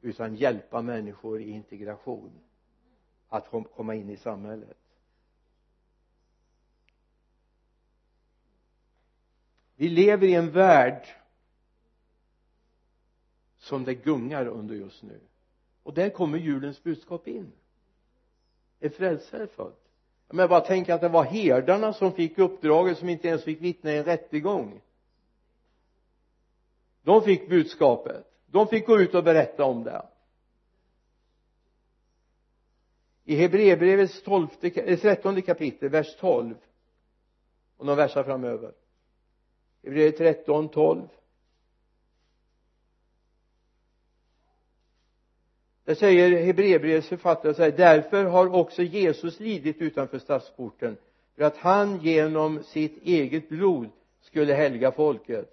utan 0.00 0.36
hjälpa 0.36 0.82
människor 0.82 1.40
i 1.40 1.50
integration 1.50 2.30
att 3.34 3.50
komma 3.76 3.94
in 3.94 4.10
i 4.10 4.16
samhället. 4.16 4.76
Vi 9.76 9.88
lever 9.88 10.26
i 10.26 10.34
en 10.34 10.50
värld 10.50 11.08
som 13.58 13.84
det 13.84 13.94
gungar 13.94 14.46
under 14.46 14.74
just 14.74 15.02
nu. 15.02 15.20
Och 15.82 15.94
där 15.94 16.10
kommer 16.10 16.38
julens 16.38 16.82
budskap 16.82 17.28
in. 17.28 17.52
En 18.80 18.90
frälsare 18.90 19.46
född? 19.46 19.74
Men 20.28 20.48
bara 20.48 20.60
tänk 20.60 20.88
att 20.88 21.00
det 21.00 21.08
var 21.08 21.24
herdarna 21.24 21.92
som 21.92 22.12
fick 22.12 22.38
uppdraget 22.38 22.98
som 22.98 23.08
inte 23.08 23.28
ens 23.28 23.44
fick 23.44 23.60
vittna 23.60 23.92
i 23.92 23.98
en 23.98 24.04
rättegång. 24.04 24.80
De 27.02 27.22
fick 27.22 27.48
budskapet. 27.48 28.26
De 28.46 28.66
fick 28.66 28.86
gå 28.86 29.00
ut 29.00 29.14
och 29.14 29.24
berätta 29.24 29.64
om 29.64 29.84
det. 29.84 30.06
I 33.24 33.36
Hebreerbrevets 33.36 34.22
eh, 34.62 34.98
trettonde 34.98 35.42
kapitel 35.42 35.88
vers 35.88 36.16
12 36.16 36.54
och 37.76 37.86
några 37.86 37.96
verser 37.96 38.22
framöver. 38.22 38.72
Hebreerbrevet 39.82 40.18
13, 40.18 40.68
12 40.68 41.08
där 45.84 45.94
säger 45.94 46.44
Hebreerbrevets 46.44 47.08
författare 47.08 47.54
så 47.54 47.62
här 47.62 47.70
därför 47.70 48.24
har 48.24 48.54
också 48.54 48.82
Jesus 48.82 49.40
lidit 49.40 49.76
utanför 49.76 50.18
stadsporten 50.18 50.96
för 51.36 51.44
att 51.44 51.56
han 51.56 52.00
genom 52.00 52.62
sitt 52.62 53.02
eget 53.02 53.48
blod 53.48 53.88
skulle 54.20 54.54
helga 54.54 54.92
folket. 54.92 55.50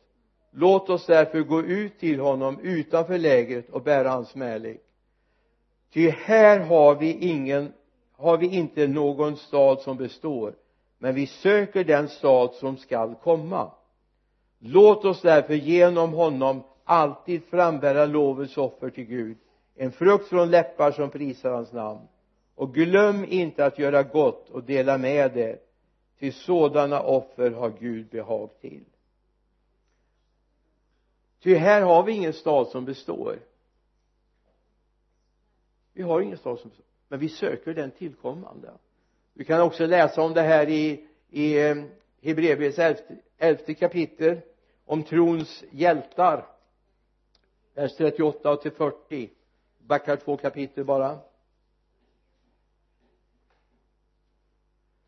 Låt 0.51 0.89
oss 0.89 1.05
därför 1.05 1.41
gå 1.41 1.61
ut 1.61 1.99
till 1.99 2.19
honom 2.19 2.59
utanför 2.59 3.17
lägret 3.17 3.69
och 3.69 3.83
bära 3.83 4.09
hans 4.09 4.29
smälek 4.29 4.81
ty 5.93 6.09
här 6.09 6.59
har 6.59 6.95
vi 6.95 7.13
ingen 7.13 7.73
har 8.17 8.37
vi 8.37 8.47
inte 8.47 8.87
någon 8.87 9.37
stad 9.37 9.81
som 9.81 9.97
består 9.97 10.53
men 10.97 11.15
vi 11.15 11.27
söker 11.27 11.83
den 11.83 12.07
stad 12.07 12.53
som 12.53 12.77
skall 12.77 13.15
komma. 13.15 13.71
Låt 14.59 15.05
oss 15.05 15.21
därför 15.21 15.53
genom 15.53 16.13
honom 16.13 16.63
alltid 16.83 17.43
frambära 17.43 18.05
lovets 18.05 18.57
offer 18.57 18.89
till 18.89 19.03
Gud 19.03 19.37
en 19.75 19.91
frukt 19.91 20.27
från 20.27 20.51
läppar 20.51 20.91
som 20.91 21.09
prisar 21.09 21.51
hans 21.51 21.71
namn. 21.71 22.07
Och 22.55 22.73
glöm 22.73 23.25
inte 23.25 23.65
att 23.65 23.79
göra 23.79 24.03
gott 24.03 24.49
och 24.49 24.63
dela 24.63 24.97
med 24.97 25.37
er. 25.37 25.59
till 26.19 26.33
sådana 26.33 27.01
offer 27.01 27.51
har 27.51 27.73
Gud 27.79 28.09
behag 28.09 28.49
till. 28.61 28.83
Ty 31.43 31.55
här 31.55 31.81
har 31.81 32.03
vi 32.03 32.11
ingen 32.11 32.33
stad 32.33 32.67
som 32.67 32.85
består 32.85 33.39
vi 36.01 36.07
har 36.07 36.21
ingen 36.21 36.37
stad 36.37 36.59
som 36.59 36.71
men 37.07 37.19
vi 37.19 37.29
söker 37.29 37.73
den 37.73 37.91
tillkommande. 37.91 38.71
Vi 39.33 39.45
kan 39.45 39.61
också 39.61 39.85
läsa 39.85 40.21
om 40.21 40.33
det 40.33 40.41
här 40.41 40.69
i 40.69 41.07
i 41.29 41.59
eh, 41.59 41.75
Hebreerbrevets 42.21 42.79
elfte, 42.79 43.17
elfte 43.37 43.73
kapitel 43.73 44.41
om 44.85 45.03
trons 45.03 45.63
hjältar. 45.71 46.47
Vers 47.73 47.95
38 47.97 48.55
till 48.55 48.71
40 48.71 49.29
backar 49.79 50.15
två 50.15 50.37
kapitel 50.37 50.85
bara. 50.85 51.19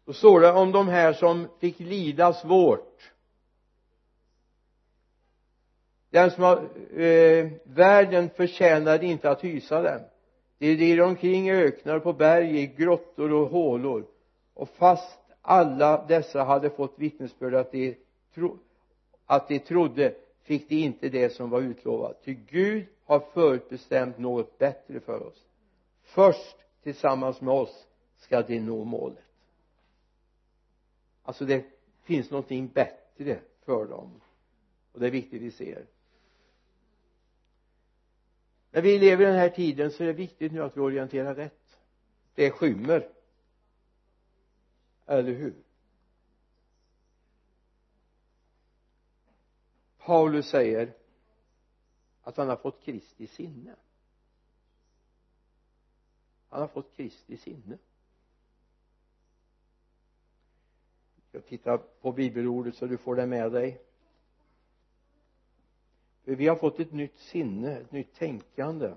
Då 0.06 0.14
står 0.14 0.40
det 0.40 0.52
om 0.52 0.72
de 0.72 0.88
här 0.88 1.14
som 1.14 1.48
fick 1.60 1.80
lida 1.80 2.34
svårt. 2.34 3.12
Den 6.10 6.32
som 6.32 6.44
har 6.44 6.58
eh, 7.00 7.52
världen 7.64 8.30
förtjänade 8.30 9.06
inte 9.06 9.30
att 9.30 9.44
hysa 9.44 9.82
dem 9.82 10.02
de 10.58 10.76
rir 10.76 11.02
omkring 11.02 11.48
i 11.48 11.52
öknar 11.52 12.00
på 12.00 12.14
berg 12.14 12.60
i 12.60 12.68
grottor 12.68 13.34
och 13.34 13.50
hålor. 13.50 14.06
Och 14.54 14.70
fast 14.70 15.20
alla 15.42 16.06
dessa 16.06 16.44
hade 16.44 16.70
fått 16.70 17.00
vittnesbörd 17.00 17.54
att 17.54 17.72
de, 17.72 17.98
tro, 18.34 18.58
att 19.26 19.48
de 19.48 19.60
trodde 19.60 20.16
fick 20.44 20.70
de 20.70 20.76
inte 20.76 21.10
det 21.10 21.30
som 21.30 21.50
var 21.50 21.62
utlovat. 21.62 22.24
Ty 22.24 22.34
Gud 22.34 22.86
har 23.06 23.20
förutbestämt 23.20 24.18
något 24.18 24.58
bättre 24.58 25.00
för 25.00 25.28
oss. 25.28 25.46
Först 26.04 26.56
tillsammans 26.84 27.42
med 27.42 27.54
oss 27.54 27.88
ska 28.18 28.42
de 28.42 28.60
nå 28.60 28.84
målet. 28.84 29.24
Alltså 31.24 31.46
det 31.46 31.66
finns 32.04 32.32
någonting 32.32 32.68
bättre 32.68 33.40
för 33.66 33.86
dem. 33.86 34.22
Och 34.92 35.00
det 35.00 35.08
är 35.08 35.12
viktigt 35.12 35.42
vi 35.42 35.52
ser 35.52 35.86
när 38.74 38.82
vi 38.82 39.00
lever 39.00 39.24
i 39.24 39.28
den 39.28 39.40
här 39.40 39.50
tiden 39.50 39.92
så 39.92 40.04
är 40.04 40.08
det 40.08 40.14
viktigt 40.14 40.52
nu 40.52 40.64
att 40.64 40.78
vi 40.78 40.82
orienterar 40.82 41.36
rätt. 41.36 41.80
Det 42.36 42.52
skymmer. 42.52 43.10
Eller 45.06 45.34
hur? 45.34 45.54
Paulus 49.98 50.50
säger 50.50 50.94
att 52.22 52.38
han 52.38 52.50
har 52.50 52.56
fått 52.56 52.82
Kristi 52.82 53.28
sinne. 53.28 53.76
Han 56.50 56.62
har 56.62 56.68
fått 56.68 56.96
Kristi 56.96 57.38
sinne. 57.38 57.78
Jag 61.32 61.46
tittar 61.46 61.78
på 61.78 62.12
bibelordet 62.12 62.76
så 62.76 62.86
du 62.86 62.98
får 62.98 63.16
det 63.16 63.26
med 63.26 63.52
dig 63.52 63.82
för 66.26 66.36
vi 66.36 66.48
har 66.48 66.56
fått 66.56 66.80
ett 66.80 66.94
nytt 66.94 67.20
sinne, 67.20 67.78
ett 67.78 67.92
nytt 67.92 68.16
tänkande. 68.16 68.94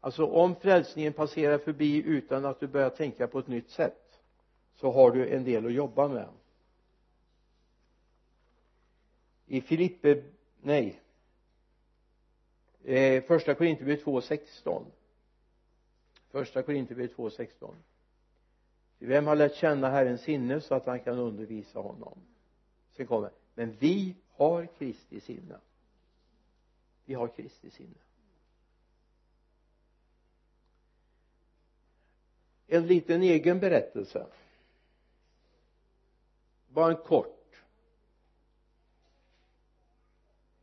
Alltså 0.00 0.26
om 0.26 0.54
frälsningen 0.56 1.12
passerar 1.12 1.58
förbi 1.58 2.02
utan 2.06 2.44
att 2.44 2.60
du 2.60 2.66
börjar 2.66 2.90
tänka 2.90 3.26
på 3.26 3.38
ett 3.38 3.48
nytt 3.48 3.70
sätt 3.70 4.20
så 4.74 4.90
har 4.90 5.10
du 5.10 5.28
en 5.28 5.44
del 5.44 5.66
att 5.66 5.72
jobba 5.72 6.08
med. 6.08 6.28
I 9.46 9.60
Filippe 9.60 10.22
nej. 10.62 11.00
Eh, 12.84 13.24
första 13.24 13.54
Korinthierbrevet 13.54 14.04
2.16 14.04 14.84
första 16.30 16.62
Korinthierbrevet 16.62 17.16
2.16 17.16 17.74
vem 18.98 19.26
har 19.26 19.36
lärt 19.36 19.54
känna 19.54 19.90
Herrens 19.90 20.20
sinne 20.20 20.60
så 20.60 20.74
att 20.74 20.86
han 20.86 21.00
kan 21.00 21.18
undervisa 21.18 21.80
honom? 21.80 22.18
Sen 22.92 23.06
kommer 23.06 23.30
men 23.54 23.76
vi 23.78 24.14
har 24.30 24.66
Kristi 24.78 25.20
sinne 25.20 25.58
vi 27.04 27.14
har 27.14 27.28
Kristi 27.28 27.70
sinne. 27.70 27.98
En 32.66 32.86
liten 32.86 33.22
egen 33.22 33.60
berättelse. 33.60 34.26
Bara 36.68 36.90
en 36.90 36.96
kort. 36.96 37.36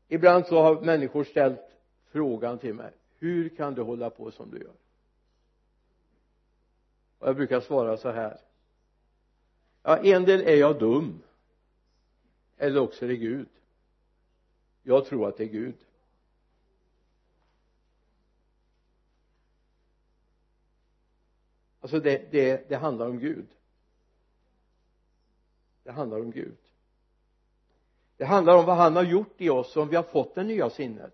Ibland 0.07 0.45
så 0.45 0.61
har 0.61 0.81
människor 0.81 1.23
ställt 1.23 1.61
frågan 2.05 2.59
till 2.59 2.73
mig. 2.73 2.91
Hur 3.19 3.49
kan 3.49 3.73
du 3.73 3.81
hålla 3.81 4.09
på 4.09 4.31
som 4.31 4.51
du 4.51 4.57
gör? 4.57 4.73
Och 7.19 7.27
jag 7.27 7.35
brukar 7.35 7.59
svara 7.59 7.97
så 7.97 8.11
här. 8.11 8.39
Ja 9.83 9.97
en 9.97 10.23
del 10.23 10.41
är 10.41 10.55
jag 10.55 10.79
dum. 10.79 11.21
Eller 12.57 12.79
också 12.79 13.05
är 13.05 13.09
det 13.09 13.17
Gud. 13.17 13.49
Jag 14.83 15.05
tror 15.05 15.27
att 15.27 15.37
det 15.37 15.43
är 15.43 15.47
Gud. 15.47 15.75
Alltså 21.87 21.99
det, 21.99 22.31
det, 22.31 22.69
det 22.69 22.75
handlar 22.75 23.09
om 23.09 23.19
Gud. 23.19 23.47
Det 25.83 25.91
handlar 25.91 26.19
om 26.19 26.31
Gud. 26.31 26.57
Det 28.17 28.25
handlar 28.25 28.57
om 28.57 28.65
vad 28.65 28.77
han 28.77 28.95
har 28.95 29.03
gjort 29.03 29.41
i 29.41 29.49
oss 29.49 29.75
om 29.75 29.89
vi 29.89 29.95
har 29.95 30.03
fått 30.03 30.35
det 30.35 30.43
nya 30.43 30.69
sinnet. 30.69 31.13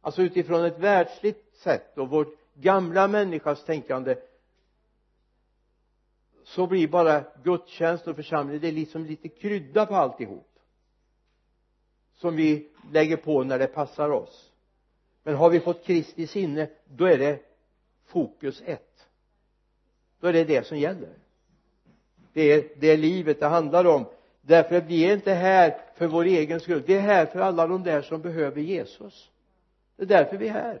Alltså 0.00 0.22
utifrån 0.22 0.64
ett 0.64 0.78
världsligt 0.78 1.56
sätt 1.56 1.98
och 1.98 2.10
vårt 2.10 2.34
gamla 2.54 3.08
människas 3.08 3.64
tänkande 3.64 4.16
så 6.44 6.66
blir 6.66 6.88
bara 6.88 7.24
gudstjänst 7.42 8.08
och 8.08 8.16
församling 8.16 8.60
det 8.60 8.68
är 8.68 8.72
liksom 8.72 9.04
lite 9.04 9.28
krydda 9.28 9.86
på 9.86 9.94
alltihop 9.94 10.58
som 12.14 12.36
vi 12.36 12.68
lägger 12.92 13.16
på 13.16 13.44
när 13.44 13.58
det 13.58 13.66
passar 13.66 14.10
oss. 14.10 14.52
Men 15.22 15.34
har 15.34 15.50
vi 15.50 15.60
fått 15.60 15.84
Kristi 15.84 16.26
sinne 16.26 16.70
då 16.84 17.04
är 17.04 17.18
det 17.18 17.40
fokus 18.04 18.62
ett 18.66 18.85
då 20.26 20.30
är 20.30 20.32
det 20.32 20.44
det 20.44 20.66
som 20.66 20.78
gäller. 20.78 21.08
Det 22.32 22.52
är 22.52 22.64
det 22.76 22.96
livet 22.96 23.40
det 23.40 23.46
handlar 23.46 23.84
om. 23.84 24.04
Därför 24.40 24.76
att 24.76 24.84
vi 24.84 25.04
är 25.04 25.12
inte 25.12 25.32
här 25.32 25.76
för 25.94 26.06
vår 26.06 26.24
egen 26.24 26.60
skull. 26.60 26.82
Vi 26.86 26.94
är 26.94 27.00
här 27.00 27.26
för 27.26 27.40
alla 27.40 27.66
de 27.66 27.82
där 27.82 28.02
som 28.02 28.22
behöver 28.22 28.60
Jesus. 28.60 29.30
Det 29.96 30.02
är 30.02 30.06
därför 30.06 30.36
vi 30.36 30.48
är 30.48 30.52
här. 30.52 30.80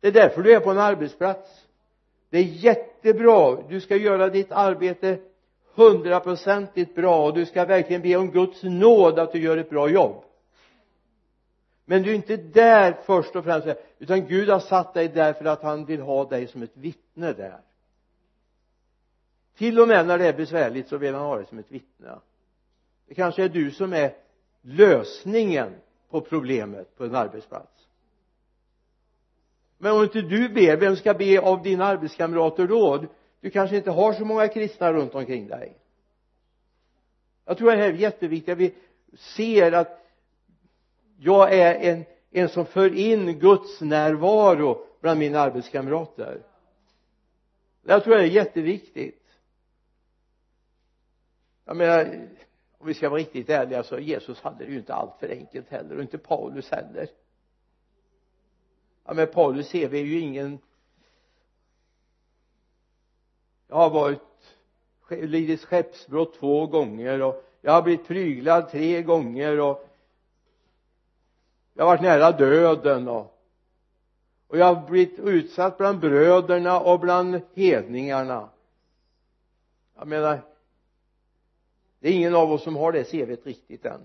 Det 0.00 0.08
är 0.08 0.12
därför 0.12 0.42
du 0.42 0.52
är 0.52 0.60
på 0.60 0.70
en 0.70 0.78
arbetsplats. 0.78 1.66
Det 2.30 2.38
är 2.38 2.42
jättebra. 2.42 3.62
Du 3.68 3.80
ska 3.80 3.96
göra 3.96 4.28
ditt 4.28 4.52
arbete 4.52 5.18
hundraprocentigt 5.74 6.94
bra 6.94 7.26
och 7.26 7.34
du 7.34 7.46
ska 7.46 7.64
verkligen 7.64 8.02
be 8.02 8.16
om 8.16 8.30
Guds 8.30 8.62
nåd 8.62 9.18
att 9.18 9.32
du 9.32 9.38
gör 9.38 9.56
ett 9.56 9.70
bra 9.70 9.88
jobb. 9.88 10.24
Men 11.84 12.02
du 12.02 12.10
är 12.10 12.14
inte 12.14 12.36
där 12.36 12.96
först 13.06 13.36
och 13.36 13.44
främst 13.44 13.68
utan 13.98 14.26
Gud 14.26 14.48
har 14.48 14.60
satt 14.60 14.94
dig 14.94 15.08
där 15.08 15.32
för 15.32 15.44
att 15.44 15.62
han 15.62 15.84
vill 15.84 16.00
ha 16.00 16.24
dig 16.24 16.46
som 16.46 16.62
ett 16.62 16.76
vittne 16.76 17.32
där 17.32 17.60
till 19.56 19.80
och 19.80 19.88
med 19.88 20.06
när 20.06 20.18
det 20.18 20.26
är 20.26 20.32
besvärligt 20.32 20.88
så 20.88 20.96
vill 20.96 21.14
han 21.14 21.22
ha 21.22 21.36
dig 21.36 21.46
som 21.46 21.58
ett 21.58 21.70
vittne. 21.70 22.18
Det 23.08 23.14
kanske 23.14 23.44
är 23.44 23.48
du 23.48 23.70
som 23.70 23.92
är 23.92 24.14
lösningen 24.62 25.74
på 26.10 26.20
problemet 26.20 26.96
på 26.96 27.04
en 27.04 27.14
arbetsplats. 27.14 27.88
Men 29.78 29.92
om 29.92 30.02
inte 30.02 30.20
du 30.20 30.48
ber, 30.48 30.76
vem 30.76 30.96
ska 30.96 31.14
be 31.14 31.40
av 31.40 31.62
dina 31.62 31.84
arbetskamrater 31.84 32.66
då 32.66 33.04
du 33.40 33.50
kanske 33.50 33.76
inte 33.76 33.90
har 33.90 34.12
så 34.12 34.24
många 34.24 34.48
kristna 34.48 34.92
runt 34.92 35.14
omkring 35.14 35.46
dig. 35.48 35.78
Jag 37.44 37.58
tror 37.58 37.70
det 37.70 37.76
här 37.76 37.88
är 37.88 37.92
jätteviktigt. 37.92 38.52
Att 38.52 38.58
vi 38.58 38.74
ser 39.18 39.72
att 39.72 40.04
jag 41.18 41.54
är 41.54 41.74
en, 41.74 42.04
en 42.30 42.48
som 42.48 42.66
för 42.66 42.94
in 42.94 43.38
Guds 43.38 43.80
närvaro 43.80 44.86
bland 45.00 45.18
mina 45.18 45.40
arbetskamrater. 45.40 46.42
Jag 47.82 48.04
tror 48.04 48.16
det 48.16 48.22
är 48.22 48.26
jätteviktigt 48.26 49.23
jag 51.64 51.76
menar 51.76 52.28
om 52.78 52.86
vi 52.86 52.94
ska 52.94 53.08
vara 53.08 53.20
riktigt 53.20 53.50
ärliga 53.50 53.82
så 53.82 53.98
Jesus 53.98 54.40
hade 54.40 54.64
det 54.64 54.70
ju 54.70 54.78
inte 54.78 54.94
allt 54.94 55.16
för 55.20 55.28
enkelt 55.28 55.68
heller 55.68 55.96
och 55.96 56.02
inte 56.02 56.18
Paulus 56.18 56.70
heller. 56.70 57.08
Ja 59.04 59.14
men 59.14 59.26
Paulus 59.26 59.68
ser 59.68 59.94
är 59.94 60.04
ju 60.04 60.20
ingen 60.20 60.58
jag 63.66 63.76
har 63.76 63.90
varit 63.90 64.20
lidit 65.08 65.64
skeppsbrott 65.64 66.34
två 66.34 66.66
gånger 66.66 67.22
och 67.22 67.44
jag 67.60 67.72
har 67.72 67.82
blivit 67.82 68.06
pryglad 68.06 68.70
tre 68.70 69.02
gånger 69.02 69.60
och 69.60 69.88
jag 71.74 71.84
har 71.84 71.90
varit 71.90 72.02
nära 72.02 72.32
döden 72.32 73.08
och 73.08 73.34
och 74.46 74.58
jag 74.60 74.74
har 74.74 74.88
blivit 74.88 75.18
utsatt 75.18 75.78
bland 75.78 76.00
bröderna 76.00 76.80
och 76.80 77.00
bland 77.00 77.40
hedningarna. 77.54 78.48
Jag 79.96 80.08
menar 80.08 80.40
det 82.04 82.10
är 82.10 82.12
ingen 82.12 82.34
av 82.34 82.52
oss 82.52 82.62
som 82.62 82.76
har 82.76 82.92
det 82.92 83.04
CVt 83.04 83.46
riktigt 83.46 83.84
än. 83.84 84.00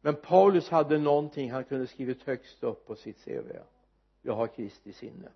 Men 0.00 0.16
Paulus 0.16 0.68
hade 0.68 0.98
någonting 0.98 1.50
han 1.50 1.64
kunde 1.64 1.86
skrivit 1.86 2.22
högst 2.22 2.62
upp 2.62 2.86
på 2.86 2.96
sitt 2.96 3.24
CV 3.24 3.52
jag 4.22 4.34
har 4.34 4.46
Kristi 4.46 4.92
sinne. 4.92 5.28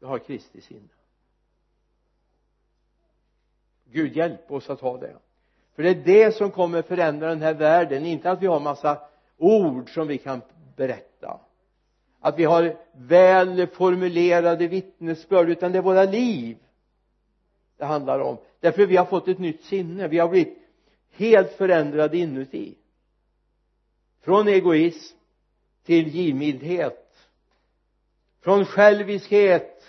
Jag 0.00 0.08
har 0.08 0.18
Kristi 0.18 0.60
sinne. 0.60 0.88
Gud 3.84 4.16
hjälp 4.16 4.50
oss 4.50 4.70
att 4.70 4.80
ha 4.80 4.98
det. 4.98 5.16
För 5.74 5.82
det 5.82 5.90
är 5.90 5.94
det 6.04 6.36
som 6.36 6.50
kommer 6.50 6.82
förändra 6.82 7.28
den 7.28 7.42
här 7.42 7.54
världen. 7.54 8.06
Inte 8.06 8.30
att 8.30 8.42
vi 8.42 8.46
har 8.46 8.60
massa 8.60 9.00
ord 9.36 9.94
som 9.94 10.08
vi 10.08 10.18
kan 10.18 10.40
berätta. 10.76 11.40
Att 12.20 12.38
vi 12.38 12.44
har 12.44 12.76
väl 12.92 13.66
formulerade 13.66 14.66
vittnesbörd 14.66 15.48
utan 15.48 15.72
det 15.72 15.78
är 15.78 15.82
våra 15.82 16.04
liv 16.04 16.56
det 17.80 17.86
handlar 17.86 18.18
om. 18.20 18.38
Därför 18.60 18.86
vi 18.86 18.96
har 18.96 19.04
fått 19.04 19.28
ett 19.28 19.38
nytt 19.38 19.64
sinne. 19.64 20.08
Vi 20.08 20.18
har 20.18 20.28
blivit 20.28 20.58
helt 21.10 21.52
förändrade 21.52 22.18
inuti. 22.18 22.74
Från 24.20 24.48
egoism 24.48 25.16
till 25.84 26.08
givmildhet. 26.08 27.16
Från 28.40 28.64
själviskhet 28.64 29.84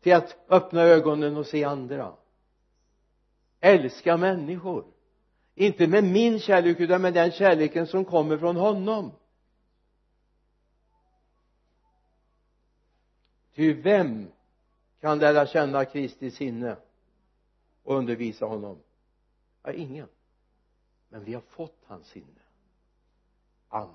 till 0.00 0.14
att 0.14 0.36
öppna 0.48 0.82
ögonen 0.82 1.36
och 1.36 1.46
se 1.46 1.64
andra. 1.64 2.12
Älska 3.60 4.16
människor. 4.16 4.84
Inte 5.54 5.86
med 5.86 6.04
min 6.04 6.40
kärlek 6.40 6.80
utan 6.80 7.02
med 7.02 7.14
den 7.14 7.32
kärleken 7.32 7.86
som 7.86 8.04
kommer 8.04 8.38
från 8.38 8.56
honom. 8.56 9.12
Ty 13.54 13.74
vem 13.74 14.26
kan 15.00 15.18
lära 15.18 15.46
känna 15.46 15.84
Kristi 15.84 16.30
sinne? 16.30 16.76
Och 17.86 17.96
undervisa 17.96 18.46
honom? 18.46 18.78
Ja 19.62 19.72
ingen. 19.72 20.08
Men 21.08 21.24
vi 21.24 21.34
har 21.34 21.40
fått 21.40 21.82
hans 21.86 22.06
sinne. 22.06 22.26
Amen. 23.68 23.94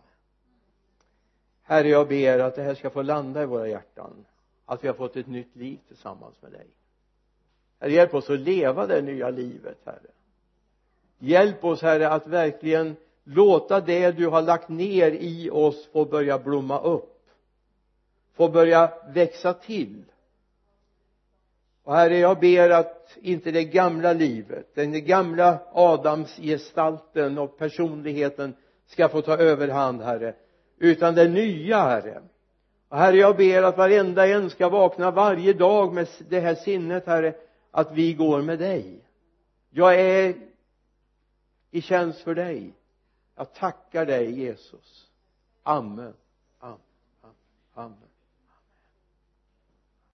Herre 1.62 1.88
jag 1.88 2.08
ber 2.08 2.40
att 2.40 2.56
det 2.56 2.64
här 2.64 2.76
ska 2.76 2.90
få 2.90 3.02
landa 3.02 3.44
i 3.44 3.46
våra 3.46 3.68
hjärtan. 3.68 4.26
Att 4.66 4.84
vi 4.84 4.88
har 4.88 4.96
fått 4.96 5.16
ett 5.16 5.28
nytt 5.28 5.56
liv 5.56 5.80
tillsammans 5.88 6.42
med 6.42 6.52
dig. 6.52 6.68
Herre 7.80 7.92
hjälp 7.92 8.14
oss 8.14 8.30
att 8.30 8.40
leva 8.40 8.88
det 8.88 9.02
nya 9.02 9.30
livet 9.30 9.78
herre. 9.86 10.12
Hjälp 11.18 11.64
oss 11.64 11.82
herre 11.82 12.10
att 12.10 12.28
verkligen 12.28 12.96
låta 13.24 13.82
det 13.82 14.12
du 14.12 14.28
har 14.28 14.42
lagt 14.42 14.70
ner 14.70 15.12
i 15.12 15.50
oss 15.50 15.88
få 15.88 16.06
börja 16.06 16.40
blomma 16.40 16.80
upp. 16.82 17.30
Få 18.34 18.50
börja 18.50 18.94
växa 19.08 19.54
till 19.54 20.11
och 21.84 21.96
herre 21.96 22.18
jag 22.18 22.40
ber 22.40 22.70
att 22.70 23.18
inte 23.22 23.52
det 23.52 23.64
gamla 23.64 24.14
livet 24.14 24.76
den 24.76 25.06
gamla 25.06 25.60
adamsgestalten 25.74 27.38
och 27.38 27.58
personligheten 27.58 28.56
ska 28.86 29.10
få 29.10 29.22
ta 29.22 29.38
överhand 29.38 30.02
herre 30.02 30.36
utan 30.78 31.16
det 31.16 31.28
nya 31.28 31.80
herre. 31.80 32.22
Och 32.90 32.98
herre 32.98 33.18
jag 33.18 33.38
ber 33.38 33.64
att 33.64 33.78
varenda 33.78 34.28
en 34.28 34.50
ska 34.50 34.70
vakna 34.70 35.12
varje 35.12 35.54
dag 35.54 35.94
med 35.94 36.08
det 36.30 36.40
här 36.40 36.56
sinnet 36.56 37.06
herre 37.06 37.34
att 37.72 37.92
vi 37.92 38.14
går 38.14 38.42
med 38.42 38.60
dig. 38.60 39.00
Jag 39.70 40.00
är 40.00 40.36
i 41.72 41.82
tjänst 41.82 42.22
för 42.22 42.36
dig. 42.36 42.74
Jag 43.36 43.54
tackar 43.54 44.06
dig 44.06 44.40
Jesus. 44.40 45.08
Amen. 45.64 46.14
Amen. 46.60 46.80
Amen. 47.74 48.11